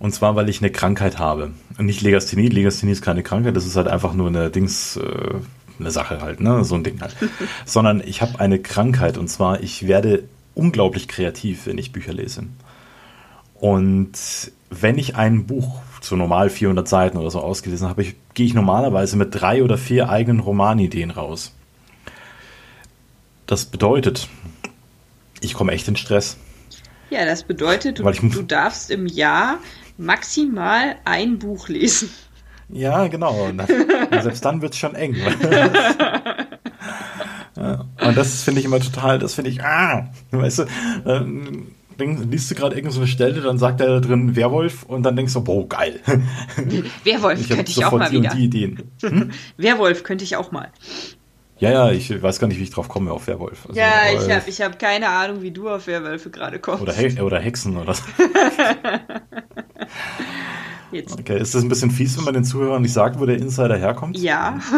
Und 0.00 0.12
zwar, 0.14 0.34
weil 0.34 0.48
ich 0.48 0.60
eine 0.60 0.70
Krankheit 0.70 1.18
habe. 1.18 1.52
Und 1.78 1.84
nicht 1.84 2.00
Legasthenie. 2.00 2.48
Legasthenie 2.48 2.92
ist 2.92 3.02
keine 3.02 3.22
Krankheit, 3.22 3.54
das 3.54 3.66
ist 3.66 3.76
halt 3.76 3.86
einfach 3.86 4.14
nur 4.14 4.28
eine 4.28 4.50
Dings, 4.50 4.96
äh, 4.96 5.34
eine 5.78 5.90
Sache 5.90 6.22
halt, 6.22 6.40
ne? 6.40 6.64
So 6.64 6.74
ein 6.74 6.82
Ding 6.82 7.00
halt. 7.00 7.14
Sondern 7.66 8.02
ich 8.04 8.22
habe 8.22 8.40
eine 8.40 8.58
Krankheit 8.58 9.18
und 9.18 9.28
zwar, 9.28 9.62
ich 9.62 9.86
werde 9.86 10.24
unglaublich 10.54 11.06
kreativ, 11.06 11.66
wenn 11.66 11.76
ich 11.76 11.92
Bücher 11.92 12.14
lese. 12.14 12.44
Und 13.54 14.12
wenn 14.70 14.96
ich 14.96 15.16
ein 15.16 15.46
Buch 15.46 15.80
zu 16.00 16.16
normal 16.16 16.48
400 16.48 16.88
Seiten 16.88 17.18
oder 17.18 17.30
so 17.30 17.40
ausgelesen 17.40 17.86
habe, 17.86 18.00
ich, 18.00 18.14
gehe 18.32 18.46
ich 18.46 18.54
normalerweise 18.54 19.18
mit 19.18 19.34
drei 19.34 19.62
oder 19.62 19.76
vier 19.76 20.08
eigenen 20.08 20.40
Romanideen 20.40 21.10
raus. 21.10 21.52
Das 23.46 23.66
bedeutet, 23.66 24.28
ich 25.42 25.52
komme 25.52 25.72
echt 25.72 25.88
in 25.88 25.96
Stress. 25.96 26.38
Ja, 27.10 27.26
das 27.26 27.42
bedeutet, 27.42 27.98
du, 27.98 28.04
du 28.04 28.42
darfst 28.42 28.90
im 28.90 29.06
Jahr 29.06 29.58
maximal 30.00 30.96
ein 31.04 31.38
Buch 31.38 31.68
lesen. 31.68 32.10
Ja, 32.68 33.06
genau. 33.08 33.46
Und 33.46 33.62
selbst 34.22 34.44
dann 34.44 34.62
wird 34.62 34.72
es 34.72 34.78
schon 34.78 34.94
eng. 34.94 35.14
ja, 37.56 37.84
und 38.00 38.16
das 38.16 38.42
finde 38.42 38.60
ich 38.60 38.66
immer 38.66 38.80
total, 38.80 39.18
das 39.18 39.34
finde 39.34 39.50
ich, 39.50 39.62
ah, 39.62 40.08
weißt 40.30 40.60
du, 40.60 40.64
ähm, 41.06 41.68
denk, 41.98 42.30
liest 42.30 42.50
du 42.50 42.54
gerade 42.54 42.76
irgendeine 42.76 43.06
so 43.06 43.10
Stelle, 43.10 43.40
dann 43.40 43.58
sagt 43.58 43.80
er 43.80 43.88
da 43.88 44.00
drin 44.00 44.36
Werwolf 44.36 44.84
und 44.84 45.02
dann 45.02 45.16
denkst 45.16 45.34
du, 45.34 45.42
boah, 45.42 45.68
geil. 45.68 46.00
Werwolf 47.04 47.40
ich 47.40 47.48
könnte 47.48 47.70
ich 47.70 47.84
auch 47.84 47.92
mal 47.92 48.10
wieder. 48.10 48.30
Die 48.30 48.44
Ideen. 48.44 48.90
Hm? 49.02 49.30
Werwolf 49.56 50.02
könnte 50.02 50.24
ich 50.24 50.36
auch 50.36 50.50
mal. 50.52 50.68
Ja, 51.58 51.70
ja, 51.70 51.90
ich 51.90 52.22
weiß 52.22 52.38
gar 52.38 52.48
nicht, 52.48 52.58
wie 52.58 52.62
ich 52.62 52.70
drauf 52.70 52.88
komme 52.88 53.12
auf 53.12 53.26
Werwolf. 53.26 53.66
Also, 53.68 53.78
ja, 53.78 54.04
ich 54.14 54.30
habe 54.30 54.48
ich 54.48 54.62
hab 54.62 54.78
keine 54.78 55.10
Ahnung, 55.10 55.42
wie 55.42 55.50
du 55.50 55.68
auf 55.68 55.86
Werwölfe 55.86 56.30
gerade 56.30 56.58
kommst. 56.58 56.80
Oder, 56.82 56.94
He 56.94 57.20
oder 57.20 57.38
Hexen 57.38 57.76
oder 57.76 57.92
so. 57.92 58.02
Jetzt. 60.92 61.18
Okay, 61.18 61.38
ist 61.38 61.54
das 61.54 61.62
ein 61.62 61.68
bisschen 61.68 61.90
fies, 61.90 62.16
wenn 62.16 62.24
man 62.24 62.34
den 62.34 62.44
Zuhörern 62.44 62.82
nicht 62.82 62.92
sagt, 62.92 63.20
wo 63.20 63.26
der 63.26 63.36
Insider 63.36 63.76
herkommt? 63.76 64.18
Ja. 64.18 64.58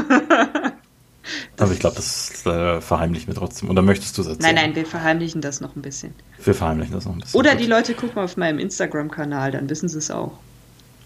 Aber 1.58 1.72
ich 1.72 1.78
glaube, 1.78 1.96
das 1.96 2.44
äh, 2.44 2.80
verheimlichen 2.80 3.28
wir 3.28 3.34
trotzdem. 3.34 3.70
Oder 3.70 3.82
möchtest 3.82 4.18
du 4.18 4.22
es 4.22 4.28
erzählen? 4.28 4.54
Nein, 4.54 4.66
nein, 4.66 4.76
wir 4.76 4.86
verheimlichen 4.86 5.40
das 5.40 5.60
noch 5.60 5.76
ein 5.76 5.82
bisschen. 5.82 6.12
Wir 6.42 6.54
verheimlichen 6.54 6.92
das 6.92 7.04
noch 7.04 7.12
ein 7.12 7.20
bisschen. 7.20 7.38
Oder 7.38 7.54
die 7.54 7.66
Leute 7.66 7.94
gucken 7.94 8.20
auf 8.20 8.36
meinem 8.36 8.58
Instagram-Kanal, 8.58 9.52
dann 9.52 9.70
wissen 9.70 9.88
sie 9.88 9.98
es 9.98 10.10
auch. 10.10 10.32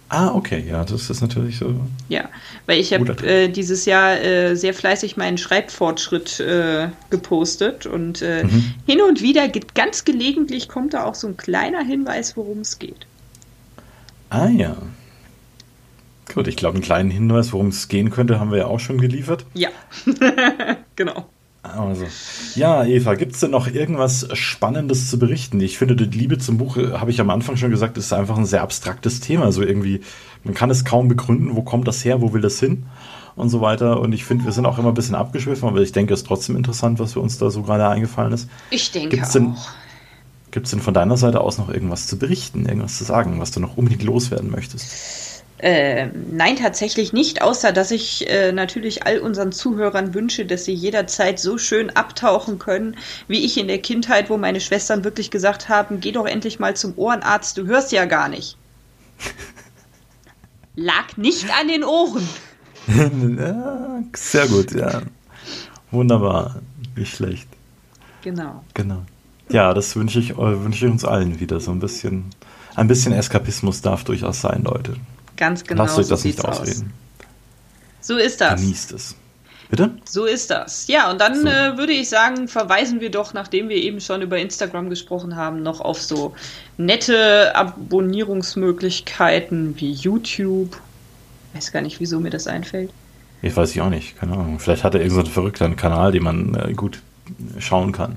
Ah, 0.08 0.32
okay, 0.32 0.64
ja, 0.68 0.84
das 0.84 1.10
ist 1.10 1.20
natürlich 1.20 1.58
so. 1.58 1.74
Ja, 2.08 2.28
weil 2.66 2.78
ich 2.78 2.94
habe 2.94 3.12
äh, 3.26 3.48
dieses 3.48 3.86
Jahr 3.86 4.20
äh, 4.20 4.54
sehr 4.54 4.72
fleißig 4.72 5.16
meinen 5.16 5.36
Schreibfortschritt 5.36 6.38
äh, 6.38 6.88
gepostet 7.10 7.86
und 7.86 8.22
äh, 8.22 8.44
mhm. 8.44 8.74
hin 8.86 9.00
und 9.02 9.20
wieder, 9.20 9.48
ganz 9.74 10.04
gelegentlich, 10.04 10.68
kommt 10.68 10.94
da 10.94 11.04
auch 11.04 11.16
so 11.16 11.26
ein 11.26 11.36
kleiner 11.36 11.82
Hinweis, 11.82 12.36
worum 12.36 12.60
es 12.60 12.78
geht. 12.78 13.05
Ah 14.30 14.48
ja. 14.48 14.76
Gut, 16.34 16.48
ich 16.48 16.56
glaube, 16.56 16.74
einen 16.74 16.84
kleinen 16.84 17.10
Hinweis, 17.10 17.52
worum 17.52 17.68
es 17.68 17.88
gehen 17.88 18.10
könnte, 18.10 18.40
haben 18.40 18.50
wir 18.50 18.58
ja 18.58 18.66
auch 18.66 18.80
schon 18.80 18.98
geliefert. 18.98 19.46
Ja, 19.54 19.70
genau. 20.96 21.26
Also, 21.62 22.06
ja, 22.54 22.84
Eva, 22.84 23.14
gibt 23.14 23.32
es 23.32 23.40
denn 23.40 23.50
noch 23.50 23.66
irgendwas 23.66 24.28
Spannendes 24.34 25.10
zu 25.10 25.18
berichten? 25.18 25.60
Ich 25.60 25.78
finde, 25.78 25.96
die 25.96 26.16
Liebe 26.16 26.38
zum 26.38 26.58
Buch, 26.58 26.76
äh, 26.76 26.92
habe 26.92 27.10
ich 27.10 27.20
am 27.20 27.30
Anfang 27.30 27.56
schon 27.56 27.70
gesagt, 27.70 27.98
ist 27.98 28.12
einfach 28.12 28.36
ein 28.36 28.46
sehr 28.46 28.62
abstraktes 28.62 29.20
Thema. 29.20 29.50
So 29.52 29.62
irgendwie, 29.62 30.00
man 30.44 30.54
kann 30.54 30.70
es 30.70 30.84
kaum 30.84 31.08
begründen, 31.08 31.56
wo 31.56 31.62
kommt 31.62 31.88
das 31.88 32.04
her, 32.04 32.20
wo 32.20 32.32
will 32.32 32.40
das 32.40 32.60
hin 32.60 32.86
und 33.34 33.48
so 33.48 33.60
weiter. 33.60 34.00
Und 34.00 34.12
ich 34.12 34.24
finde, 34.24 34.44
wir 34.44 34.52
sind 34.52 34.66
auch 34.66 34.78
immer 34.78 34.88
ein 34.88 34.94
bisschen 34.94 35.14
abgeschwiffen, 35.14 35.68
aber 35.68 35.80
ich 35.80 35.92
denke, 35.92 36.14
es 36.14 36.20
ist 36.20 36.26
trotzdem 36.26 36.56
interessant, 36.56 36.98
was 36.98 37.14
für 37.14 37.20
uns 37.20 37.38
da 37.38 37.50
so 37.50 37.62
gerade 37.62 37.88
eingefallen 37.88 38.32
ist. 38.32 38.48
Ich 38.70 38.90
denke 38.92 39.16
gibt's 39.16 39.32
denn, 39.32 39.52
auch. 39.52 39.70
Gibt 40.56 40.68
es 40.68 40.70
denn 40.70 40.80
von 40.80 40.94
deiner 40.94 41.18
Seite 41.18 41.42
aus 41.42 41.58
noch 41.58 41.68
irgendwas 41.68 42.06
zu 42.06 42.18
berichten, 42.18 42.64
irgendwas 42.64 42.96
zu 42.96 43.04
sagen, 43.04 43.38
was 43.40 43.50
du 43.50 43.60
noch 43.60 43.76
unbedingt 43.76 44.02
loswerden 44.02 44.50
möchtest? 44.50 45.42
Äh, 45.58 46.06
nein, 46.32 46.56
tatsächlich 46.56 47.12
nicht, 47.12 47.42
außer 47.42 47.72
dass 47.72 47.90
ich 47.90 48.26
äh, 48.30 48.52
natürlich 48.52 49.04
all 49.04 49.18
unseren 49.18 49.52
Zuhörern 49.52 50.14
wünsche, 50.14 50.46
dass 50.46 50.64
sie 50.64 50.72
jederzeit 50.72 51.38
so 51.38 51.58
schön 51.58 51.90
abtauchen 51.90 52.58
können, 52.58 52.96
wie 53.28 53.44
ich 53.44 53.58
in 53.58 53.68
der 53.68 53.82
Kindheit, 53.82 54.30
wo 54.30 54.38
meine 54.38 54.62
Schwestern 54.62 55.04
wirklich 55.04 55.30
gesagt 55.30 55.68
haben, 55.68 56.00
geh 56.00 56.12
doch 56.12 56.24
endlich 56.24 56.58
mal 56.58 56.74
zum 56.74 56.94
Ohrenarzt, 56.96 57.58
du 57.58 57.66
hörst 57.66 57.92
ja 57.92 58.06
gar 58.06 58.30
nicht. 58.30 58.56
Lag 60.74 61.18
nicht 61.18 61.50
an 61.60 61.68
den 61.68 61.84
Ohren. 61.84 62.26
ja, 63.36 64.02
sehr 64.14 64.48
gut, 64.48 64.72
ja. 64.72 65.02
Wunderbar, 65.90 66.62
nicht 66.96 67.14
schlecht. 67.14 67.46
Genau. 68.22 68.64
Genau. 68.72 69.02
Ja, 69.48 69.74
das 69.74 69.94
wünsche 69.96 70.18
ich, 70.18 70.36
wünsche 70.36 70.86
ich 70.86 70.92
uns 70.92 71.04
allen 71.04 71.40
wieder. 71.40 71.60
So 71.60 71.70
ein 71.70 71.80
bisschen, 71.80 72.26
ein 72.74 72.88
bisschen 72.88 73.12
Eskapismus 73.12 73.80
darf 73.80 74.04
durchaus 74.04 74.40
sein, 74.40 74.64
Leute. 74.64 74.96
Ganz 75.36 75.64
genau. 75.64 75.84
Lasst 75.84 75.98
euch 75.98 76.08
das 76.08 76.22
so 76.22 76.28
nicht 76.28 76.44
ausreden. 76.44 76.92
Aus. 76.92 77.26
So 78.00 78.16
ist 78.16 78.40
das. 78.40 78.60
Genießt 78.60 78.92
es. 78.92 79.14
Bitte? 79.68 79.90
So 80.04 80.26
ist 80.26 80.50
das. 80.50 80.86
Ja, 80.86 81.10
und 81.10 81.20
dann 81.20 81.42
so. 81.42 81.48
äh, 81.48 81.76
würde 81.76 81.92
ich 81.92 82.08
sagen, 82.08 82.46
verweisen 82.46 83.00
wir 83.00 83.10
doch, 83.10 83.34
nachdem 83.34 83.68
wir 83.68 83.74
eben 83.76 84.00
schon 84.00 84.22
über 84.22 84.38
Instagram 84.38 84.90
gesprochen 84.90 85.34
haben, 85.34 85.60
noch 85.62 85.80
auf 85.80 86.00
so 86.00 86.36
nette 86.76 87.56
Abonnierungsmöglichkeiten 87.56 89.74
wie 89.80 89.90
YouTube. 89.90 90.80
Ich 91.52 91.58
weiß 91.58 91.72
gar 91.72 91.82
nicht, 91.82 91.98
wieso 91.98 92.20
mir 92.20 92.30
das 92.30 92.46
einfällt. 92.46 92.92
Ich 93.42 93.56
weiß 93.56 93.72
ich 93.72 93.80
auch 93.80 93.90
nicht, 93.90 94.16
keine 94.16 94.34
Ahnung. 94.34 94.60
Vielleicht 94.60 94.84
hat 94.84 94.94
er 94.94 95.00
irgendeinen 95.00 95.26
so 95.26 95.32
verrückten 95.32 95.74
Kanal, 95.76 96.12
den 96.12 96.22
man 96.22 96.54
äh, 96.54 96.72
gut 96.72 97.02
schauen 97.58 97.92
kann. 97.92 98.16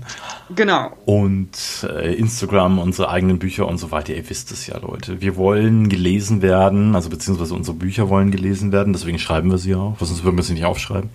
Genau. 0.56 0.92
Und 1.06 1.50
äh, 1.84 2.14
Instagram, 2.14 2.80
unsere 2.80 3.10
eigenen 3.10 3.40
Bücher 3.40 3.68
und 3.68 3.78
so 3.78 3.92
weiter. 3.92 4.14
Ihr 4.14 4.30
wisst 4.30 4.52
es 4.52 4.68
ja, 4.68 4.78
Leute. 4.78 5.22
Wir 5.22 5.36
wollen 5.36 5.90
gelesen 5.90 6.42
werden, 6.42 6.96
also 6.96 7.10
beziehungsweise 7.10 7.54
unsere 7.54 7.78
Bücher 7.78 8.10
wollen 8.10 8.32
gelesen 8.32 8.72
werden, 8.72 8.94
deswegen 8.94 9.20
schreiben 9.20 9.52
wir 9.52 9.58
sie 9.58 9.76
auch, 9.76 9.98
sonst 10.00 10.24
würden 10.24 10.38
wir 10.38 10.44
sie 10.44 10.54
nicht 10.54 10.66
aufschreiben. 10.66 11.10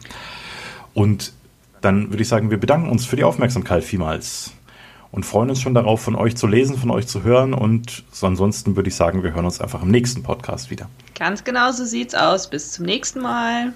Und 0.94 1.32
dann 1.80 2.10
würde 2.10 2.22
ich 2.22 2.28
sagen, 2.28 2.50
wir 2.50 2.58
bedanken 2.58 2.88
uns 2.88 3.04
für 3.04 3.16
die 3.16 3.24
Aufmerksamkeit 3.24 3.84
vielmals 3.84 4.52
und 5.14 5.24
freuen 5.24 5.50
uns 5.50 5.60
schon 5.60 5.74
darauf, 5.74 6.00
von 6.00 6.16
euch 6.16 6.36
zu 6.36 6.46
lesen, 6.46 6.76
von 6.76 6.90
euch 6.90 7.06
zu 7.06 7.22
hören. 7.22 7.54
Und 7.54 8.02
ansonsten 8.20 8.74
würde 8.74 8.88
ich 8.88 8.96
sagen, 8.96 9.22
wir 9.22 9.32
hören 9.32 9.44
uns 9.44 9.60
einfach 9.60 9.82
im 9.82 9.90
nächsten 9.90 10.22
Podcast 10.22 10.70
wieder. 10.70 10.88
Ganz 11.14 11.44
genau 11.44 11.70
so 11.70 11.84
sieht's 11.84 12.14
aus. 12.14 12.50
Bis 12.50 12.72
zum 12.72 12.86
nächsten 12.86 13.20
Mal. 13.20 13.72